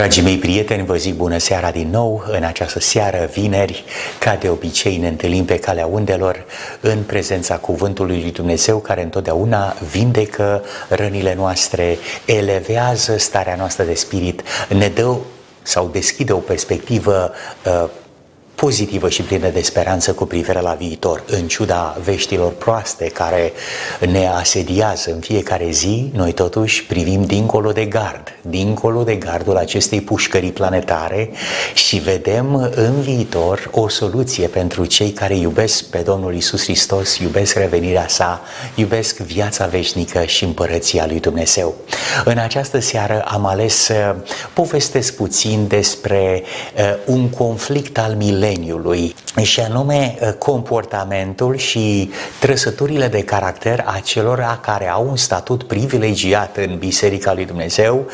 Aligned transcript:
Dragii 0.00 0.22
mei 0.22 0.38
prieteni, 0.38 0.84
vă 0.84 0.96
zic 0.96 1.14
bună 1.14 1.38
seara 1.38 1.70
din 1.70 1.90
nou. 1.90 2.24
În 2.26 2.42
această 2.42 2.80
seară, 2.80 3.30
vineri, 3.32 3.84
ca 4.18 4.36
de 4.36 4.48
obicei, 4.48 4.96
ne 4.96 5.08
întâlnim 5.08 5.44
pe 5.44 5.58
calea 5.58 5.86
undelor 5.86 6.44
în 6.80 7.02
prezența 7.02 7.56
Cuvântului 7.56 8.20
lui 8.20 8.32
Dumnezeu, 8.32 8.78
care 8.78 9.02
întotdeauna 9.02 9.76
vindecă 9.90 10.64
rănile 10.88 11.34
noastre, 11.34 11.98
elevează 12.24 13.16
starea 13.16 13.54
noastră 13.56 13.84
de 13.84 13.94
spirit, 13.94 14.42
ne 14.68 14.88
dă 14.88 15.16
sau 15.62 15.88
deschide 15.92 16.32
o 16.32 16.38
perspectivă 16.38 17.32
uh, 17.66 17.88
pozitivă 18.60 19.08
și 19.08 19.22
plină 19.22 19.48
de 19.48 19.62
speranță 19.62 20.12
cu 20.12 20.24
privire 20.24 20.60
la 20.60 20.72
viitor. 20.78 21.22
În 21.26 21.48
ciuda 21.48 21.98
veștilor 22.04 22.52
proaste 22.52 23.04
care 23.04 23.52
ne 24.10 24.26
asediază 24.26 25.12
în 25.12 25.20
fiecare 25.20 25.70
zi, 25.70 26.10
noi 26.14 26.32
totuși 26.32 26.84
privim 26.84 27.24
dincolo 27.24 27.72
de 27.72 27.84
gard, 27.84 28.38
dincolo 28.40 29.02
de 29.02 29.14
gardul 29.14 29.56
acestei 29.56 30.00
pușcării 30.00 30.52
planetare 30.52 31.30
și 31.74 31.96
vedem 31.96 32.70
în 32.74 33.00
viitor 33.00 33.68
o 33.72 33.88
soluție 33.88 34.46
pentru 34.46 34.84
cei 34.84 35.10
care 35.10 35.36
iubesc 35.36 35.84
pe 35.84 35.98
Domnul 35.98 36.34
Isus 36.34 36.62
Hristos, 36.62 37.18
iubesc 37.18 37.54
revenirea 37.54 38.06
sa, 38.08 38.40
iubesc 38.74 39.16
viața 39.16 39.66
veșnică 39.66 40.24
și 40.24 40.44
împărăția 40.44 41.06
lui 41.06 41.20
Dumnezeu. 41.20 41.74
În 42.24 42.38
această 42.38 42.78
seară 42.78 43.22
am 43.26 43.46
ales 43.46 43.74
să 43.74 44.16
povestesc 44.52 45.14
puțin 45.14 45.66
despre 45.66 46.42
uh, 46.76 46.82
un 47.06 47.28
conflict 47.28 47.98
al 47.98 48.14
mileniului 48.14 48.48
mileniului 48.50 49.14
și 49.42 49.60
anume 49.60 50.18
ă, 50.22 50.32
comportamentul 50.32 51.56
și 51.56 52.10
trăsăturile 52.38 53.08
de 53.08 53.22
caracter 53.22 53.84
a 53.86 54.00
celor 54.04 54.58
care 54.60 54.88
au 54.88 55.06
un 55.08 55.16
statut 55.16 55.62
privilegiat 55.62 56.56
în 56.56 56.76
Biserica 56.78 57.34
lui 57.34 57.44
Dumnezeu 57.44 58.06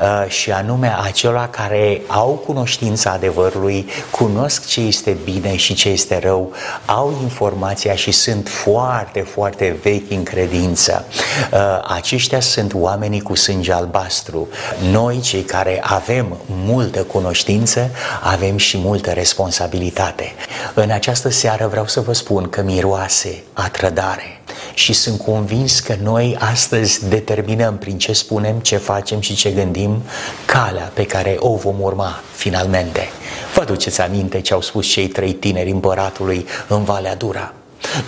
ă, 0.00 0.28
și 0.28 0.50
anume 0.52 0.94
a 1.06 1.10
celor 1.10 1.48
care 1.50 2.02
au 2.06 2.42
cunoștința 2.46 3.10
adevărului, 3.10 3.86
cunosc 4.10 4.66
ce 4.66 4.80
este 4.80 5.16
bine 5.24 5.56
și 5.56 5.74
ce 5.74 5.88
este 5.88 6.18
rău, 6.18 6.52
au 6.86 7.18
informația 7.22 7.94
și 7.94 8.10
sunt 8.10 8.48
foarte, 8.48 9.20
foarte 9.20 9.76
vechi 9.82 10.10
în 10.10 10.22
credință. 10.22 11.04
Ă, 11.52 11.84
aceștia 11.94 12.40
sunt 12.40 12.74
oamenii 12.74 13.20
cu 13.20 13.34
sânge 13.34 13.72
albastru. 13.72 14.48
Noi, 14.90 15.20
cei 15.20 15.42
care 15.42 15.80
avem 15.82 16.36
multă 16.46 17.02
cunoștință, 17.02 17.90
avem 18.22 18.56
și 18.56 18.78
multă 18.78 19.10
responsabilitate 19.10 19.80
responsabilitate. 19.82 20.32
În 20.74 20.90
această 20.90 21.28
seară 21.28 21.66
vreau 21.66 21.86
să 21.86 22.00
vă 22.00 22.12
spun 22.12 22.48
că 22.48 22.62
miroase 22.62 23.42
a 23.52 23.68
trădare 23.68 24.40
și 24.74 24.92
sunt 24.92 25.20
convins 25.20 25.80
că 25.80 25.96
noi 26.02 26.36
astăzi 26.38 27.08
determinăm 27.08 27.78
prin 27.78 27.98
ce 27.98 28.12
spunem, 28.12 28.58
ce 28.58 28.76
facem 28.76 29.20
și 29.20 29.34
ce 29.34 29.50
gândim 29.50 30.02
calea 30.46 30.90
pe 30.94 31.06
care 31.06 31.36
o 31.38 31.56
vom 31.56 31.80
urma 31.80 32.20
finalmente. 32.34 33.08
Vă 33.54 33.64
duceți 33.64 34.00
aminte 34.00 34.40
ce 34.40 34.54
au 34.54 34.60
spus 34.60 34.86
cei 34.86 35.08
trei 35.08 35.32
tineri 35.32 35.70
împăratului 35.70 36.46
în 36.68 36.84
Valea 36.84 37.14
Dura? 37.14 37.52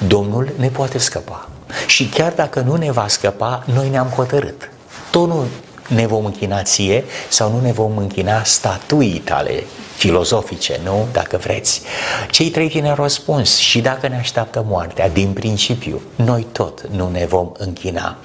Domnul 0.06 0.52
ne 0.56 0.68
poate 0.68 0.98
scăpa. 0.98 1.48
Și 1.86 2.08
chiar 2.08 2.32
dacă 2.32 2.60
nu 2.60 2.74
ne 2.74 2.90
va 2.90 3.08
scăpa, 3.08 3.64
noi 3.74 3.88
ne-am 3.88 4.06
hotărât. 4.06 4.70
Tot 5.10 5.28
nu 5.28 5.44
ne 5.88 6.06
vom 6.06 6.24
închina 6.24 6.62
ție 6.62 7.04
sau 7.28 7.50
nu 7.50 7.60
ne 7.60 7.72
vom 7.72 7.96
închina 7.96 8.42
statuii 8.44 9.22
tale 9.24 9.64
filozofice, 9.96 10.80
nu? 10.84 11.06
Dacă 11.12 11.36
vreți. 11.36 11.82
Cei 12.30 12.50
trei 12.50 12.68
tineri 12.68 12.88
au 12.98 13.02
răspuns 13.02 13.56
și 13.56 13.80
dacă 13.80 14.08
ne 14.08 14.16
așteaptă 14.16 14.64
moartea, 14.68 15.08
din 15.08 15.32
principiu, 15.32 16.00
noi 16.16 16.46
tot 16.52 16.86
nu 16.90 17.08
ne 17.12 17.26
vom 17.26 17.52
închina. 17.58 18.16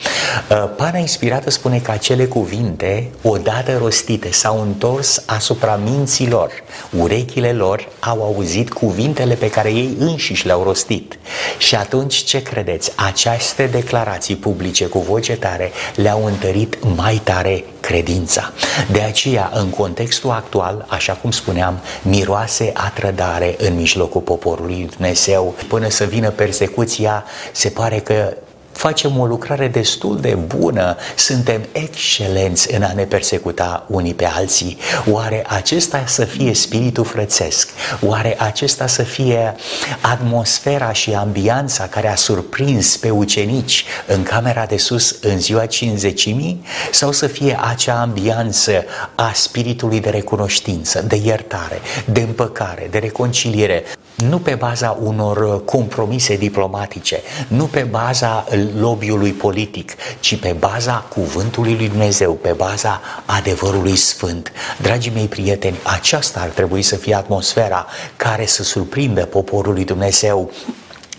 Uh, 0.49 0.69
Pana 0.77 0.97
inspirată 0.97 1.49
spune 1.49 1.79
că 1.79 1.91
acele 1.91 2.25
cuvinte, 2.25 3.09
odată 3.21 3.77
rostite, 3.77 4.31
s-au 4.31 4.61
întors 4.61 5.23
asupra 5.25 5.79
minților. 5.83 6.51
Urechile 6.99 7.51
lor 7.51 7.87
au 7.99 8.23
auzit 8.23 8.73
cuvintele 8.73 9.33
pe 9.33 9.49
care 9.49 9.69
ei 9.69 9.95
înșiși 9.99 10.45
le-au 10.45 10.63
rostit. 10.63 11.19
Și 11.57 11.75
atunci 11.75 12.15
ce 12.15 12.41
credeți? 12.41 12.91
Aceste 12.95 13.65
declarații 13.65 14.35
publice 14.35 14.85
cu 14.85 14.99
voce 14.99 15.35
tare 15.35 15.71
le-au 15.95 16.25
întărit 16.25 16.77
mai 16.95 17.21
tare 17.23 17.48
credința. 17.79 18.51
De 18.91 19.01
aceea, 19.01 19.51
în 19.53 19.69
contextul 19.69 20.29
actual, 20.29 20.85
așa 20.87 21.13
cum 21.13 21.31
spuneam, 21.31 21.79
miroase 22.01 22.71
a 22.73 22.91
trădare 22.95 23.55
în 23.57 23.75
mijlocul 23.75 24.21
poporului 24.21 24.89
Dumnezeu. 24.95 25.55
Până 25.67 25.89
să 25.89 26.03
vină 26.03 26.29
persecuția, 26.29 27.23
se 27.51 27.69
pare 27.69 27.99
că 27.99 28.33
facem 28.79 29.19
o 29.19 29.25
lucrare 29.25 29.67
destul 29.67 30.19
de 30.19 30.35
bună, 30.35 30.97
suntem 31.15 31.67
excelenți 31.71 32.73
în 32.73 32.83
a 32.83 32.91
ne 32.93 33.03
persecuta 33.03 33.85
unii 33.87 34.13
pe 34.13 34.25
alții. 34.25 34.77
Oare 35.09 35.45
acesta 35.47 36.03
să 36.05 36.25
fie 36.25 36.53
spiritul 36.53 37.03
frățesc? 37.03 37.69
Oare 38.01 38.35
acesta 38.41 38.87
să 38.87 39.03
fie 39.03 39.55
atmosfera 40.01 40.91
și 40.91 41.13
ambianța 41.13 41.87
care 41.87 42.07
a 42.11 42.15
surprins 42.15 42.97
pe 42.97 43.09
ucenici 43.09 43.85
în 44.07 44.23
camera 44.23 44.65
de 44.65 44.77
sus 44.77 45.17
în 45.21 45.39
ziua 45.39 45.65
cinzecimii? 45.65 46.63
Sau 46.91 47.11
să 47.11 47.27
fie 47.27 47.59
acea 47.61 48.01
ambianță 48.01 48.83
a 49.15 49.31
spiritului 49.33 49.99
de 49.99 50.09
recunoștință, 50.09 51.01
de 51.01 51.15
iertare, 51.15 51.79
de 52.05 52.21
împăcare, 52.21 52.87
de 52.91 52.97
reconciliere, 52.97 53.83
nu 54.27 54.39
pe 54.39 54.55
baza 54.55 54.97
unor 55.03 55.65
compromise 55.65 56.35
diplomatice, 56.35 57.21
nu 57.47 57.63
pe 57.63 57.81
baza 57.81 58.45
lobby-ului 58.79 59.31
politic, 59.31 59.95
ci 60.19 60.35
pe 60.39 60.55
baza 60.59 61.05
cuvântului 61.09 61.75
lui 61.75 61.89
Dumnezeu, 61.89 62.33
pe 62.33 62.51
baza 62.51 63.01
adevărului 63.25 63.95
sfânt. 63.95 64.51
Dragii 64.81 65.11
mei 65.11 65.27
prieteni, 65.27 65.77
aceasta 65.83 66.39
ar 66.39 66.47
trebui 66.47 66.81
să 66.81 66.95
fie 66.95 67.15
atmosfera 67.15 67.85
care 68.15 68.45
să 68.45 68.63
surprindă 68.63 69.25
poporul 69.25 69.73
lui 69.73 69.85
Dumnezeu 69.85 70.51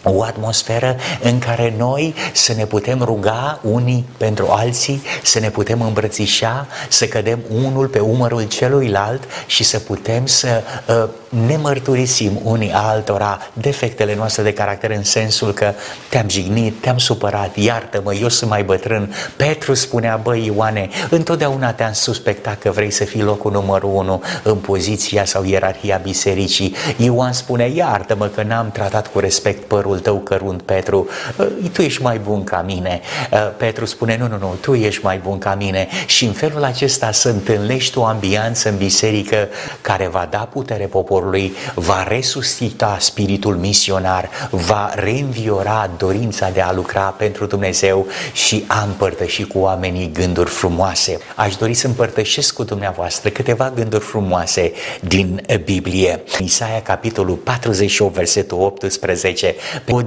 o 0.03 0.23
atmosferă 0.23 0.97
în 1.23 1.39
care 1.39 1.75
noi 1.77 2.15
să 2.33 2.53
ne 2.53 2.67
putem 2.67 3.03
ruga 3.03 3.61
unii 3.63 4.05
pentru 4.17 4.47
alții, 4.49 5.03
să 5.23 5.39
ne 5.39 5.51
putem 5.51 5.83
îmbrățișa, 5.83 6.67
să 6.89 7.07
cădem 7.07 7.39
unul 7.65 7.87
pe 7.87 7.99
umărul 7.99 8.43
celuilalt 8.43 9.23
și 9.47 9.65
să 9.65 9.79
putem 9.79 10.27
să 10.27 10.63
uh, 10.87 11.09
ne 11.31 11.57
mărturisim 11.57 12.41
unii 12.43 12.73
altora 12.73 13.39
defectele 13.53 14.15
noastre 14.15 14.43
de 14.43 14.53
caracter 14.53 14.91
în 14.91 15.03
sensul 15.03 15.53
că 15.53 15.73
te-am 16.09 16.29
jignit, 16.29 16.81
te-am 16.81 16.99
supărat, 16.99 17.57
iartă-mă, 17.57 18.15
eu 18.15 18.29
sunt 18.29 18.51
mai 18.51 18.63
bătrân. 18.63 19.15
Petru 19.37 19.75
spunea, 19.75 20.21
băi 20.23 20.53
Ioane, 20.55 20.89
întotdeauna 21.11 21.73
te-am 21.73 21.93
suspectat 21.93 22.59
că 22.59 22.71
vrei 22.71 22.91
să 22.91 23.05
fii 23.05 23.23
locul 23.23 23.53
numărul 23.53 23.91
unu 23.95 24.23
în 24.43 24.57
poziția 24.57 25.25
sau 25.25 25.45
ierarhia 25.45 26.01
bisericii. 26.03 26.75
Ioan 26.97 27.33
spune, 27.33 27.69
iartă-mă 27.69 28.27
că 28.27 28.43
n-am 28.43 28.71
tratat 28.71 29.07
cu 29.07 29.19
respect 29.19 29.65
părul 29.65 29.99
tău 29.99 30.17
cărunt, 30.17 30.63
Petru, 30.63 31.09
tu 31.73 31.83
ești 31.83 32.03
mai 32.03 32.19
bun 32.19 32.45
ca 32.45 32.63
mine. 32.67 33.01
Petru 33.57 33.85
spune, 33.85 34.17
nu, 34.17 34.29
nu, 34.29 34.39
nu, 34.39 34.57
tu 34.61 34.75
ești 34.75 35.05
mai 35.05 35.19
bun 35.19 35.39
ca 35.39 35.55
mine. 35.55 35.89
Și 36.07 36.25
în 36.25 36.33
felul 36.33 36.65
acesta 36.65 37.13
să 37.13 37.29
întâlnești 37.29 37.99
o 37.99 38.05
ambianță 38.05 38.69
în 38.69 38.77
biserică 38.77 39.49
care 39.81 40.07
va 40.07 40.29
da 40.31 40.39
putere 40.39 40.85
poporului 40.85 41.19
poporului, 41.21 41.53
va 41.75 42.03
resuscita 42.09 42.97
spiritul 43.01 43.57
misionar, 43.57 44.29
va 44.51 44.91
reînviora 44.95 45.91
dorința 45.99 46.51
de 46.51 46.61
a 46.61 46.73
lucra 46.73 47.01
pentru 47.01 47.47
Dumnezeu 47.47 48.07
și 48.33 48.65
a 48.67 48.83
împărtăși 48.83 49.45
cu 49.45 49.59
oamenii 49.59 50.11
gânduri 50.13 50.51
frumoase. 50.51 51.19
Aș 51.35 51.57
dori 51.57 51.75
să 51.75 51.87
împărtășesc 51.87 52.55
cu 52.55 52.65
dumneavoastră 52.65 53.31
câteva 53.31 53.73
gânduri 53.75 54.05
frumoase 54.05 54.73
din 55.01 55.43
Biblie. 55.65 56.23
Isaia, 56.39 56.83
capitolul 56.83 57.37
48, 57.37 58.15
versetul 58.15 58.61
18. 58.61 59.55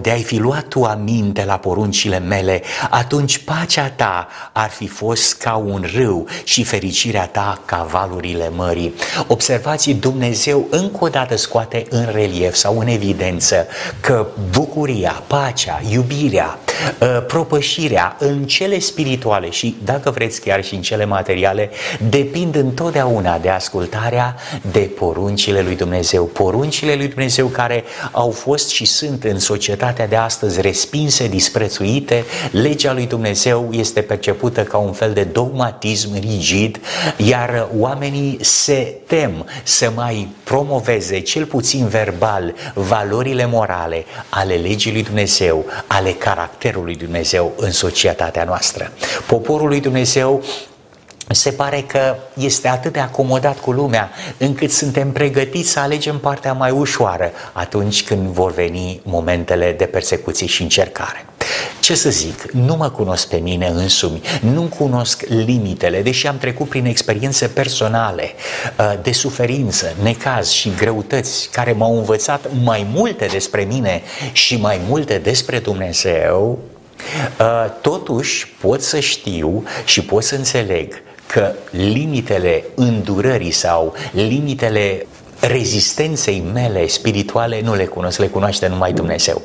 De-ai 0.01 0.21
fi 0.21 0.37
luat 0.37 0.67
tu 0.67 0.83
aminte 0.83 1.45
la 1.45 1.57
poruncile 1.57 2.19
mele, 2.19 2.61
atunci 2.89 3.37
pacea 3.37 3.89
ta 3.89 4.27
ar 4.53 4.69
fi 4.69 4.87
fost 4.87 5.33
ca 5.37 5.55
un 5.55 5.85
râu 5.95 6.25
și 6.43 6.63
fericirea 6.63 7.27
ta 7.27 7.61
ca 7.65 7.87
valurile 7.91 8.49
mării. 8.55 8.93
Observați, 9.27 9.91
Dumnezeu 9.91 10.67
încă 10.69 11.02
o 11.03 11.09
dată 11.09 11.35
scoate 11.35 11.85
în 11.89 12.07
relief 12.11 12.53
sau 12.53 12.79
în 12.79 12.87
evidență 12.87 13.67
că 13.99 14.27
bucuria, 14.51 15.23
pacea, 15.27 15.81
iubirea, 15.89 16.59
ă, 17.01 17.05
propășirea 17.27 18.15
în 18.19 18.43
cele 18.43 18.79
spirituale 18.79 19.49
și, 19.49 19.75
dacă 19.83 20.11
vreți, 20.11 20.41
chiar 20.41 20.63
și 20.63 20.75
în 20.75 20.81
cele 20.81 21.05
materiale, 21.05 21.69
depind 22.09 22.55
întotdeauna 22.55 23.37
de 23.37 23.49
ascultarea 23.49 24.35
de 24.71 24.79
poruncile 24.79 25.61
lui 25.61 25.75
Dumnezeu. 25.75 26.23
Poruncile 26.25 26.95
lui 26.95 27.07
Dumnezeu 27.07 27.47
care 27.47 27.83
au 28.11 28.31
fost 28.31 28.69
și 28.69 28.85
sunt 28.85 29.23
în 29.23 29.39
societatea 29.39 30.07
de 30.07 30.15
astăzi 30.15 30.61
respinse, 30.61 31.27
disprețuite, 31.27 32.23
legea 32.51 32.93
lui 32.93 33.05
Dumnezeu 33.05 33.69
este 33.71 34.01
percepută 34.01 34.63
ca 34.63 34.77
un 34.77 34.91
fel 34.91 35.13
de 35.13 35.23
dogmatism 35.23 36.19
rigid, 36.19 36.79
iar 37.17 37.67
oamenii 37.77 38.37
se 38.41 38.95
tem 39.07 39.45
să 39.63 39.91
mai 39.95 40.27
promoveze 40.43 40.92
promoveze, 40.93 41.19
cel 41.19 41.45
puțin 41.45 41.87
verbal, 41.87 42.53
valorile 42.73 43.45
morale 43.45 44.05
ale 44.29 44.55
legii 44.55 44.91
lui 44.91 45.03
Dumnezeu, 45.03 45.65
ale 45.87 46.11
caracterului 46.11 46.93
lui 46.93 46.95
Dumnezeu 46.95 47.53
în 47.57 47.71
societatea 47.71 48.43
noastră. 48.43 48.91
Poporul 49.27 49.67
lui 49.67 49.79
Dumnezeu 49.79 50.43
se 51.27 51.51
pare 51.51 51.81
că 51.81 52.15
este 52.33 52.67
atât 52.67 52.93
de 52.93 52.99
acomodat 52.99 53.59
cu 53.59 53.71
lumea 53.71 54.11
încât 54.37 54.71
suntem 54.71 55.11
pregătiți 55.11 55.69
să 55.69 55.79
alegem 55.79 56.19
partea 56.19 56.53
mai 56.53 56.71
ușoară 56.71 57.31
atunci 57.53 58.03
când 58.03 58.27
vor 58.27 58.53
veni 58.53 59.01
momentele 59.03 59.75
de 59.77 59.85
persecuție 59.85 60.47
și 60.47 60.61
încercare. 60.61 61.25
Ce 61.79 61.95
să 61.95 62.09
zic, 62.09 62.51
nu 62.51 62.75
mă 62.75 62.89
cunosc 62.89 63.27
pe 63.27 63.37
mine 63.37 63.67
însumi, 63.67 64.21
nu 64.39 64.61
cunosc 64.61 65.23
limitele, 65.27 66.01
deși 66.01 66.27
am 66.27 66.37
trecut 66.37 66.69
prin 66.69 66.85
experiențe 66.85 67.47
personale 67.47 68.31
uh, 68.77 68.93
de 69.01 69.11
suferință, 69.11 69.95
necaz 70.01 70.49
și 70.49 70.73
greutăți 70.77 71.49
care 71.51 71.71
m-au 71.71 71.97
învățat 71.97 72.45
mai 72.63 72.87
multe 72.93 73.25
despre 73.25 73.63
mine 73.63 74.01
și 74.31 74.57
mai 74.57 74.79
multe 74.87 75.17
despre 75.17 75.59
Dumnezeu, 75.59 76.59
uh, 77.39 77.65
totuși 77.81 78.47
pot 78.61 78.81
să 78.81 78.99
știu 78.99 79.63
și 79.85 80.01
pot 80.01 80.23
să 80.23 80.35
înțeleg 80.35 81.01
că 81.33 81.51
limitele 81.71 82.63
îndurării 82.75 83.51
sau 83.51 83.93
limitele 84.11 85.05
rezistenței 85.39 86.43
mele 86.53 86.87
spirituale 86.87 87.61
nu 87.61 87.75
le 87.75 87.85
cunosc, 87.85 88.19
le 88.19 88.27
cunoaște 88.27 88.67
numai 88.67 88.93
Dumnezeu. 88.93 89.41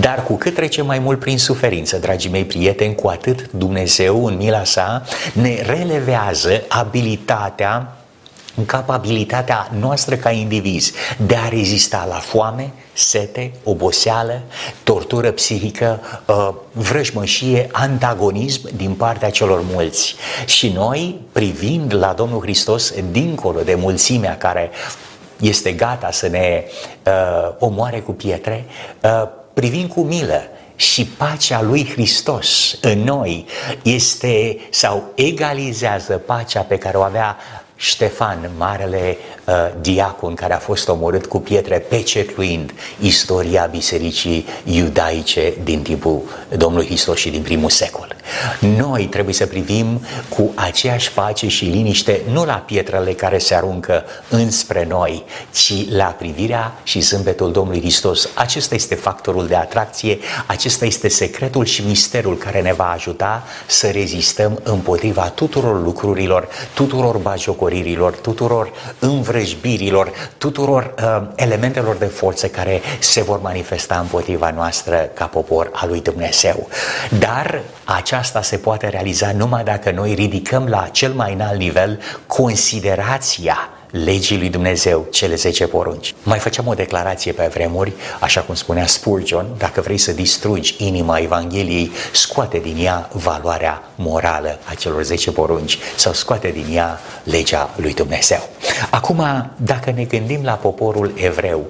Dar 0.00 0.22
cu 0.22 0.34
cât 0.34 0.54
trece 0.54 0.82
mai 0.82 0.98
mult 0.98 1.18
prin 1.18 1.38
suferință, 1.38 1.96
dragii 1.96 2.30
mei 2.30 2.44
prieteni, 2.44 2.94
cu 2.94 3.08
atât 3.08 3.50
Dumnezeu 3.50 4.24
în 4.26 4.36
mila 4.36 4.64
sa 4.64 5.02
ne 5.32 5.62
relevează 5.66 6.62
abilitatea 6.68 7.97
capabilitatea 8.66 9.70
noastră 9.78 10.16
ca 10.16 10.30
indivizi 10.30 10.92
de 11.16 11.36
a 11.36 11.48
rezista 11.48 12.06
la 12.08 12.14
foame, 12.14 12.72
sete, 12.92 13.52
oboseală, 13.64 14.42
tortură 14.82 15.30
psihică, 15.30 16.00
uh, 16.26 16.48
vrăjmășie, 16.72 17.68
antagonism 17.72 18.76
din 18.76 18.94
partea 18.94 19.30
celor 19.30 19.62
mulți. 19.72 20.14
Și 20.46 20.68
noi, 20.68 21.20
privind 21.32 21.94
la 21.94 22.12
Domnul 22.12 22.40
Hristos, 22.40 22.92
dincolo 23.10 23.60
de 23.60 23.74
mulțimea 23.74 24.36
care 24.36 24.70
este 25.40 25.72
gata 25.72 26.10
să 26.10 26.28
ne 26.28 26.64
uh, 27.06 27.54
omoare 27.58 28.00
cu 28.00 28.12
pietre, 28.12 28.64
uh, 29.02 29.28
privim 29.54 29.86
cu 29.86 30.00
milă 30.00 30.42
și 30.76 31.04
pacea 31.06 31.62
lui 31.62 31.88
Hristos 31.92 32.78
în 32.80 32.98
noi 32.98 33.46
este 33.82 34.58
sau 34.70 35.12
egalizează 35.14 36.16
pacea 36.16 36.60
pe 36.60 36.78
care 36.78 36.96
o 36.96 37.02
avea 37.02 37.36
Ștefan, 37.80 38.50
marele 38.56 39.16
uh, 39.48 39.54
diacon 39.80 40.34
care 40.34 40.54
a 40.54 40.58
fost 40.58 40.88
omorât 40.88 41.26
cu 41.26 41.40
pietre 41.40 41.78
pecetluind 41.78 42.72
istoria 43.00 43.68
bisericii 43.70 44.46
iudaice 44.64 45.52
din 45.62 45.82
timpul 45.82 46.22
Domnului 46.56 46.86
Hristos 46.86 47.18
și 47.18 47.30
din 47.30 47.42
primul 47.42 47.70
secol. 47.70 48.16
Noi 48.60 49.06
trebuie 49.06 49.34
să 49.34 49.46
privim 49.46 50.00
cu 50.28 50.52
aceeași 50.54 51.12
pace 51.12 51.48
și 51.48 51.64
liniște 51.64 52.20
nu 52.30 52.44
la 52.44 52.54
pietrele 52.66 53.12
care 53.12 53.38
se 53.38 53.54
aruncă 53.54 54.04
înspre 54.28 54.86
noi, 54.88 55.24
ci 55.54 55.90
la 55.90 56.04
privirea 56.04 56.74
și 56.82 57.00
zâmbetul 57.00 57.52
Domnului 57.52 57.80
Hristos. 57.80 58.28
Acesta 58.34 58.74
este 58.74 58.94
factorul 58.94 59.46
de 59.46 59.54
atracție, 59.54 60.18
acesta 60.46 60.84
este 60.84 61.08
secretul 61.08 61.64
și 61.64 61.86
misterul 61.86 62.36
care 62.36 62.60
ne 62.60 62.72
va 62.72 62.90
ajuta 62.90 63.42
să 63.66 63.86
rezistăm 63.86 64.60
împotriva 64.62 65.28
tuturor 65.28 65.82
lucrurilor, 65.82 66.48
tuturor 66.74 67.16
bajocoririlor, 67.16 68.12
tuturor 68.12 68.72
învrăjbirilor, 69.38 70.12
tuturor 70.38 70.94
uh, 71.02 71.28
elementelor 71.34 71.96
de 71.96 72.04
forță 72.04 72.48
care 72.48 72.80
se 72.98 73.22
vor 73.22 73.40
manifesta 73.40 73.98
împotriva 73.98 74.50
noastră 74.50 75.10
ca 75.14 75.24
popor 75.26 75.70
al 75.72 75.88
lui 75.88 76.00
Dumnezeu. 76.00 76.68
Dar 77.18 77.60
aceasta 77.84 78.42
se 78.42 78.56
poate 78.56 78.88
realiza 78.88 79.32
numai 79.32 79.64
dacă 79.64 79.90
noi 79.90 80.14
ridicăm 80.14 80.66
la 80.66 80.88
cel 80.92 81.12
mai 81.12 81.32
înalt 81.32 81.58
nivel 81.58 82.00
considerația 82.26 83.68
legii 83.90 84.38
lui 84.38 84.48
Dumnezeu, 84.48 85.06
cele 85.10 85.34
10 85.34 85.66
porunci. 85.66 86.14
Mai 86.22 86.38
făceam 86.38 86.66
o 86.66 86.74
declarație 86.74 87.32
pe 87.32 87.50
vremuri, 87.52 87.92
așa 88.20 88.40
cum 88.40 88.54
spunea 88.54 88.86
Spurgeon, 88.86 89.46
dacă 89.58 89.80
vrei 89.80 89.98
să 89.98 90.12
distrugi 90.12 90.74
inima 90.78 91.18
Evangheliei, 91.18 91.90
scoate 92.12 92.58
din 92.58 92.76
ea 92.84 93.10
valoarea 93.12 93.82
morală 93.94 94.58
a 94.64 94.74
celor 94.74 95.02
10 95.02 95.30
porunci 95.30 95.78
sau 95.96 96.12
scoate 96.12 96.48
din 96.48 96.76
ea 96.76 97.00
legea 97.22 97.70
lui 97.76 97.94
Dumnezeu. 97.94 98.48
Acum, 98.90 99.50
dacă 99.56 99.92
ne 99.94 100.04
gândim 100.04 100.40
la 100.42 100.52
poporul 100.52 101.12
evreu, 101.16 101.66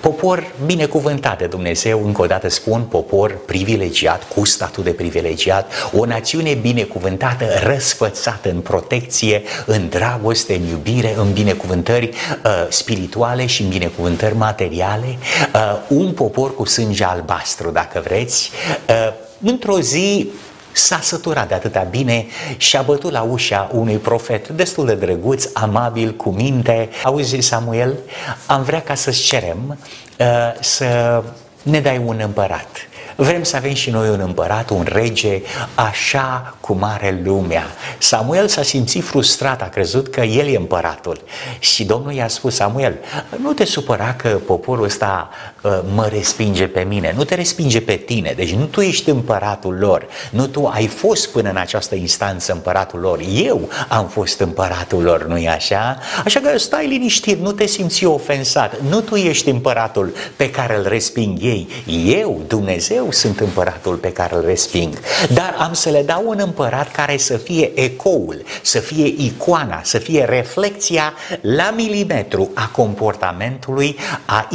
popor 0.00 0.46
binecuvântat 0.66 1.38
de 1.38 1.46
Dumnezeu, 1.46 2.04
încă 2.04 2.22
o 2.22 2.26
dată 2.26 2.48
spun, 2.48 2.82
popor 2.82 3.38
privilegiat, 3.46 4.22
cu 4.34 4.44
statut 4.44 4.84
de 4.84 4.90
privilegiat, 4.90 5.72
o 5.92 6.04
națiune 6.04 6.54
binecuvântată, 6.54 7.44
răsfățată 7.62 8.50
în 8.50 8.60
protecție, 8.60 9.42
în 9.66 9.88
dragoste, 9.88 10.54
în 10.54 10.66
iubire, 10.68 11.14
în 11.16 11.32
binecuvântare 11.32 11.60
binecuvântări 11.62 12.08
uh, 12.08 12.66
spirituale 12.68 13.46
și 13.46 13.62
în 13.62 13.68
binecuvântări 13.68 14.36
materiale, 14.36 15.18
uh, 15.54 15.78
un 15.88 16.12
popor 16.12 16.54
cu 16.54 16.64
sânge 16.64 17.04
albastru, 17.04 17.70
dacă 17.70 18.00
vreți, 18.04 18.50
uh, 18.88 19.12
într-o 19.40 19.80
zi 19.80 20.30
s-a 20.72 21.00
săturat 21.02 21.48
de 21.48 21.54
atâta 21.54 21.86
bine 21.90 22.26
și 22.56 22.76
a 22.76 22.82
bătut 22.82 23.12
la 23.12 23.22
ușa 23.22 23.70
unui 23.72 23.96
profet 23.96 24.48
destul 24.48 24.86
de 24.86 24.94
drăguț, 24.94 25.44
amabil, 25.52 26.14
cu 26.14 26.30
minte. 26.30 26.88
Auzi, 27.04 27.40
Samuel, 27.40 27.98
am 28.46 28.62
vrea 28.62 28.80
ca 28.80 28.94
să-ți 28.94 29.22
cerem 29.22 29.78
uh, 30.18 30.26
să 30.60 31.22
ne 31.62 31.80
dai 31.80 32.02
un 32.04 32.20
împărat. 32.24 32.68
Vrem 33.16 33.42
să 33.42 33.56
avem 33.56 33.74
și 33.74 33.90
noi 33.90 34.08
un 34.08 34.20
împărat, 34.20 34.70
un 34.70 34.86
rege, 34.88 35.42
așa 35.74 36.56
cum 36.60 36.82
are 36.82 37.20
lumea. 37.24 37.66
Samuel 37.98 38.48
s-a 38.48 38.62
simțit 38.62 39.04
frustrat, 39.04 39.62
a 39.62 39.68
crezut 39.68 40.08
că 40.08 40.20
el 40.20 40.46
e 40.46 40.56
împăratul. 40.56 41.20
Și 41.58 41.84
Domnul 41.84 42.12
i-a 42.12 42.28
spus, 42.28 42.54
Samuel, 42.54 42.98
nu 43.40 43.52
te 43.52 43.64
supăra 43.64 44.14
că 44.14 44.28
poporul 44.28 44.84
ăsta 44.84 45.28
uh, 45.30 45.51
mă 45.94 46.08
respinge 46.12 46.66
pe 46.66 46.80
mine, 46.80 47.14
nu 47.16 47.24
te 47.24 47.34
respinge 47.34 47.80
pe 47.80 47.94
tine, 47.94 48.32
deci 48.36 48.54
nu 48.54 48.64
tu 48.64 48.80
ești 48.80 49.10
împăratul 49.10 49.76
lor, 49.78 50.06
nu 50.30 50.46
tu 50.46 50.66
ai 50.66 50.86
fost 50.86 51.28
până 51.28 51.50
în 51.50 51.56
această 51.56 51.94
instanță 51.94 52.52
împăratul 52.52 53.00
lor, 53.00 53.20
eu 53.34 53.68
am 53.88 54.06
fost 54.06 54.40
împăratul 54.40 55.02
lor, 55.02 55.26
nu-i 55.26 55.48
așa? 55.48 55.98
Așa 56.24 56.40
că 56.40 56.58
stai 56.58 56.86
liniștit, 56.86 57.40
nu 57.40 57.52
te 57.52 57.66
simți 57.66 58.04
ofensat, 58.04 58.80
nu 58.88 59.00
tu 59.00 59.14
ești 59.14 59.48
împăratul 59.48 60.12
pe 60.36 60.50
care 60.50 60.76
îl 60.76 60.88
resping 60.88 61.38
ei, 61.42 61.68
eu, 62.06 62.40
Dumnezeu, 62.46 63.10
sunt 63.10 63.40
împăratul 63.40 63.94
pe 63.94 64.12
care 64.12 64.34
îl 64.34 64.44
resping, 64.44 64.98
dar 65.32 65.54
am 65.58 65.72
să 65.72 65.90
le 65.90 66.02
dau 66.02 66.24
un 66.26 66.38
împărat 66.38 66.92
care 66.92 67.16
să 67.16 67.36
fie 67.36 67.70
ecoul, 67.74 68.42
să 68.62 68.78
fie 68.78 69.06
icoana, 69.06 69.80
să 69.82 69.98
fie 69.98 70.24
reflecția 70.24 71.12
la 71.40 71.72
milimetru 71.76 72.50
a 72.54 72.68
comportamentului, 72.68 73.96
a 74.24 74.48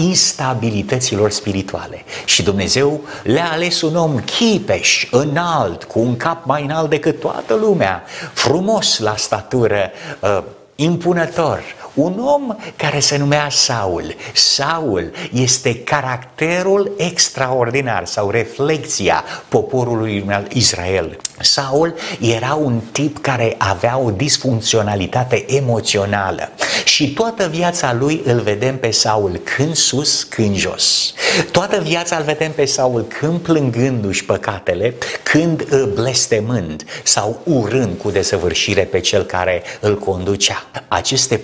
instabilităților 0.97 1.31
spirituale. 1.31 2.03
Și 2.25 2.43
Dumnezeu 2.43 3.01
le-a 3.23 3.51
ales 3.51 3.81
un 3.81 3.95
om 3.95 4.19
chipeș, 4.19 5.07
înalt, 5.11 5.83
cu 5.83 5.99
un 5.99 6.17
cap 6.17 6.45
mai 6.45 6.63
înalt 6.63 6.89
decât 6.89 7.19
toată 7.19 7.53
lumea, 7.53 8.03
frumos 8.33 8.99
la 8.99 9.15
statură, 9.15 9.91
uh, 10.19 10.43
impunător, 10.75 11.61
un 11.97 12.19
om 12.19 12.55
care 12.75 12.99
se 12.99 13.17
numea 13.17 13.49
Saul. 13.49 14.15
Saul 14.33 15.11
este 15.33 15.75
caracterul 15.75 16.91
extraordinar 16.97 18.05
sau 18.05 18.29
reflexia 18.29 19.23
poporului 19.47 20.25
Israel. 20.53 21.17
Saul 21.39 21.93
era 22.19 22.53
un 22.53 22.81
tip 22.91 23.17
care 23.21 23.55
avea 23.57 23.97
o 23.97 24.11
disfuncționalitate 24.11 25.45
emoțională 25.55 26.49
și 26.85 27.13
toată 27.13 27.47
viața 27.47 27.93
lui 27.99 28.21
îl 28.25 28.39
vedem 28.39 28.77
pe 28.77 28.91
Saul 28.91 29.41
când 29.55 29.75
sus, 29.75 30.23
când 30.23 30.55
jos. 30.55 31.13
Toată 31.51 31.79
viața 31.81 32.17
îl 32.17 32.23
vedem 32.23 32.51
pe 32.51 32.65
Saul 32.65 33.01
când 33.01 33.39
plângându-și 33.39 34.25
păcatele, 34.25 34.93
când 35.23 35.83
blestemând 35.85 36.83
sau 37.03 37.41
urând 37.43 37.97
cu 37.97 38.11
desăvârșire 38.11 38.81
pe 38.81 38.99
cel 38.99 39.23
care 39.23 39.63
îl 39.79 39.99
conducea. 39.99 40.65
Aceste 40.87 41.37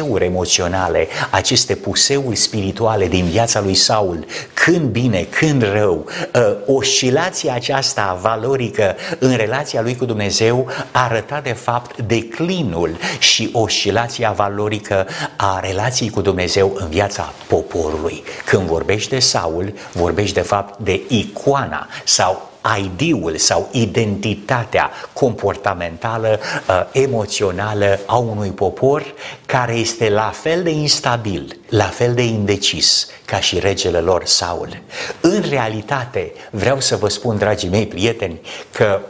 puseuri 0.00 0.24
emoționale, 0.24 1.08
aceste 1.30 1.74
puseuri 1.74 2.36
spirituale 2.36 3.08
din 3.08 3.24
viața 3.24 3.60
lui 3.60 3.74
Saul, 3.74 4.26
când 4.54 4.90
bine, 4.90 5.22
când 5.22 5.62
rău, 5.62 6.06
ă, 6.34 6.56
oscilația 6.66 7.54
aceasta 7.54 8.18
valorică 8.22 8.96
în 9.18 9.36
relația 9.36 9.80
lui 9.80 9.96
cu 9.96 10.04
Dumnezeu 10.04 10.68
arăta 10.92 11.40
de 11.40 11.52
fapt 11.52 12.00
declinul 12.00 12.96
și 13.18 13.50
oscilația 13.52 14.30
valorică 14.30 15.06
a 15.36 15.60
relației 15.60 16.10
cu 16.10 16.20
Dumnezeu 16.20 16.76
în 16.78 16.88
viața 16.88 17.32
poporului. 17.46 18.22
Când 18.44 18.62
vorbești 18.62 19.10
de 19.10 19.18
Saul, 19.18 19.74
vorbești 19.92 20.34
de 20.34 20.40
fapt 20.40 20.78
de 20.78 21.00
icoana 21.08 21.86
sau 22.04 22.49
ID-ul 22.78 23.36
sau 23.36 23.68
identitatea 23.72 24.90
comportamentală, 25.12 26.40
uh, 26.68 26.82
emoțională 26.92 27.98
a 28.06 28.16
unui 28.16 28.50
popor 28.50 29.14
care 29.46 29.74
este 29.74 30.08
la 30.08 30.32
fel 30.34 30.62
de 30.62 30.70
instabil, 30.70 31.56
la 31.68 31.84
fel 31.84 32.14
de 32.14 32.22
indecis 32.22 33.08
ca 33.24 33.40
și 33.40 33.58
regele 33.58 33.98
lor 33.98 34.24
Saul. 34.24 34.82
În 35.20 35.44
realitate, 35.48 36.32
vreau 36.50 36.80
să 36.80 36.96
vă 36.96 37.08
spun, 37.08 37.38
dragii 37.38 37.68
mei 37.68 37.86
prieteni, 37.86 38.40
că 38.70 39.00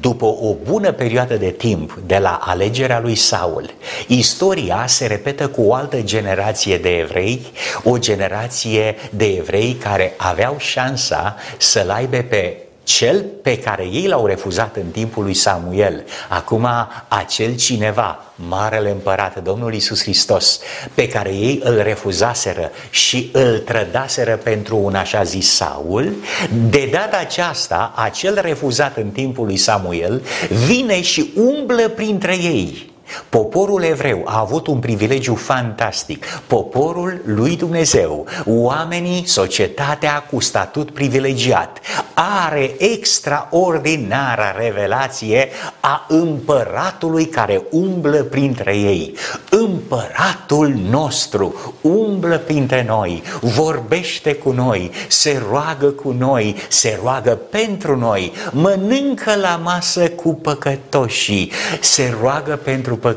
după 0.00 0.24
o 0.24 0.54
bună 0.64 0.92
perioadă 0.92 1.36
de 1.36 1.50
timp 1.50 1.98
de 2.06 2.18
la 2.18 2.40
alegerea 2.42 3.00
lui 3.00 3.14
Saul, 3.14 3.70
istoria 4.06 4.84
se 4.86 5.06
repetă 5.06 5.48
cu 5.48 5.62
o 5.62 5.74
altă 5.74 6.00
generație 6.00 6.78
de 6.78 6.96
evrei, 6.96 7.46
o 7.84 7.98
generație 7.98 8.96
de 9.10 9.26
evrei 9.26 9.72
care 9.72 10.14
aveau 10.16 10.54
șansa 10.58 11.36
să-l 11.56 11.90
aibă 11.90 12.16
pe 12.16 12.67
cel 12.88 13.24
pe 13.42 13.58
care 13.58 13.88
ei 13.92 14.06
l-au 14.06 14.26
refuzat 14.26 14.76
în 14.76 14.90
timpul 14.90 15.22
lui 15.24 15.34
Samuel, 15.34 16.04
acum 16.28 16.68
acel 17.08 17.56
cineva, 17.56 18.24
Marele 18.34 18.90
Împărat, 18.90 19.42
Domnul 19.42 19.74
Isus 19.74 20.02
Hristos, 20.02 20.60
pe 20.94 21.08
care 21.08 21.28
ei 21.28 21.60
îl 21.64 21.82
refuzaseră 21.82 22.70
și 22.90 23.30
îl 23.32 23.58
trădaseră 23.58 24.36
pentru 24.36 24.76
un 24.76 24.94
așa 24.94 25.22
zis 25.22 25.54
Saul, 25.54 26.12
de 26.70 26.88
data 26.92 27.16
aceasta, 27.16 27.92
acel 27.96 28.38
refuzat 28.40 28.96
în 28.96 29.10
timpul 29.10 29.46
lui 29.46 29.56
Samuel 29.56 30.22
vine 30.66 31.02
și 31.02 31.30
umblă 31.34 31.88
printre 31.88 32.36
ei 32.36 32.90
Poporul 33.28 33.82
evreu 33.82 34.22
a 34.24 34.38
avut 34.38 34.66
un 34.66 34.78
privilegiu 34.78 35.34
fantastic. 35.34 36.26
Poporul 36.46 37.22
lui 37.24 37.56
Dumnezeu, 37.56 38.26
oamenii, 38.46 39.26
societatea 39.26 40.22
cu 40.30 40.40
statut 40.40 40.90
privilegiat, 40.90 41.78
are 42.14 42.74
extraordinara 42.78 44.52
revelație 44.58 45.48
a 45.80 46.06
împăratului 46.08 47.26
care 47.26 47.62
umblă 47.70 48.22
printre 48.22 48.76
ei. 48.76 49.14
Împăratul 49.50 50.74
nostru 50.90 51.74
umblă 51.80 52.38
printre 52.38 52.84
noi, 52.88 53.22
vorbește 53.40 54.34
cu 54.34 54.50
noi, 54.50 54.90
se 55.08 55.42
roagă 55.50 55.86
cu 55.86 56.14
noi, 56.18 56.56
se 56.68 56.98
roagă 57.02 57.38
pentru 57.50 57.96
noi, 57.96 58.32
mănâncă 58.50 59.34
la 59.40 59.60
masă 59.62 60.08
cu 60.08 60.34
păcătoșii, 60.34 61.52
se 61.80 62.16
roagă 62.20 62.56
pentru 62.56 62.96
păcătoși, 62.96 63.16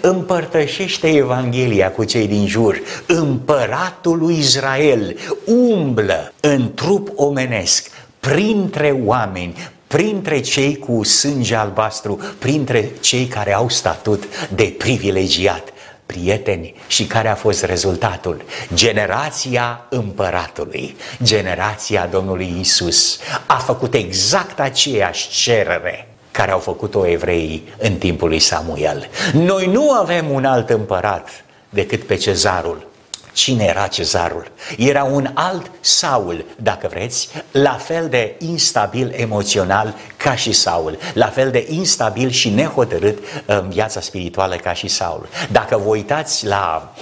împărtășește 0.00 1.08
Evanghelia 1.08 1.90
cu 1.90 2.04
cei 2.04 2.26
din 2.26 2.46
jur, 2.46 2.80
împăratul 3.06 4.18
lui 4.18 4.38
Israel 4.38 5.16
umblă 5.44 6.32
în 6.40 6.74
trup 6.74 7.08
omenesc, 7.14 7.90
printre 8.20 9.00
oameni, 9.04 9.54
printre 9.86 10.40
cei 10.40 10.76
cu 10.76 11.02
sânge 11.02 11.54
albastru, 11.54 12.20
printre 12.38 12.90
cei 13.00 13.26
care 13.26 13.54
au 13.54 13.68
statut 13.68 14.24
de 14.54 14.74
privilegiat 14.78 15.72
prieteni 16.06 16.74
și 16.86 17.06
care 17.06 17.28
a 17.28 17.34
fost 17.34 17.64
rezultatul? 17.64 18.44
Generația 18.74 19.86
împăratului, 19.88 20.96
generația 21.22 22.06
Domnului 22.06 22.56
Isus. 22.60 23.18
A 23.46 23.56
făcut 23.56 23.94
exact 23.94 24.60
aceeași 24.60 25.28
cerere 25.28 26.13
care 26.34 26.50
au 26.50 26.58
făcut-o 26.58 27.06
evreii 27.06 27.74
în 27.78 27.94
timpul 27.94 28.28
lui 28.28 28.38
Samuel. 28.38 29.08
Noi 29.32 29.66
nu 29.66 29.90
avem 29.90 30.30
un 30.30 30.44
alt 30.44 30.70
împărat 30.70 31.28
decât 31.68 32.02
pe 32.02 32.14
cezarul. 32.14 32.86
Cine 33.32 33.64
era 33.64 33.86
cezarul? 33.86 34.50
Era 34.76 35.04
un 35.04 35.30
alt 35.34 35.70
Saul, 35.80 36.44
dacă 36.56 36.88
vreți, 36.90 37.28
la 37.50 37.72
fel 37.72 38.08
de 38.08 38.34
instabil 38.38 39.12
emoțional 39.16 39.94
ca 40.16 40.34
și 40.34 40.52
Saul, 40.52 40.98
la 41.12 41.26
fel 41.26 41.50
de 41.50 41.66
instabil 41.68 42.30
și 42.30 42.48
nehotărât 42.48 43.18
în 43.46 43.68
viața 43.68 44.00
spirituală 44.00 44.56
ca 44.56 44.72
și 44.72 44.88
Saul. 44.88 45.28
Dacă 45.50 45.76
vă 45.76 45.88
uitați 45.88 46.46
la 46.46 46.94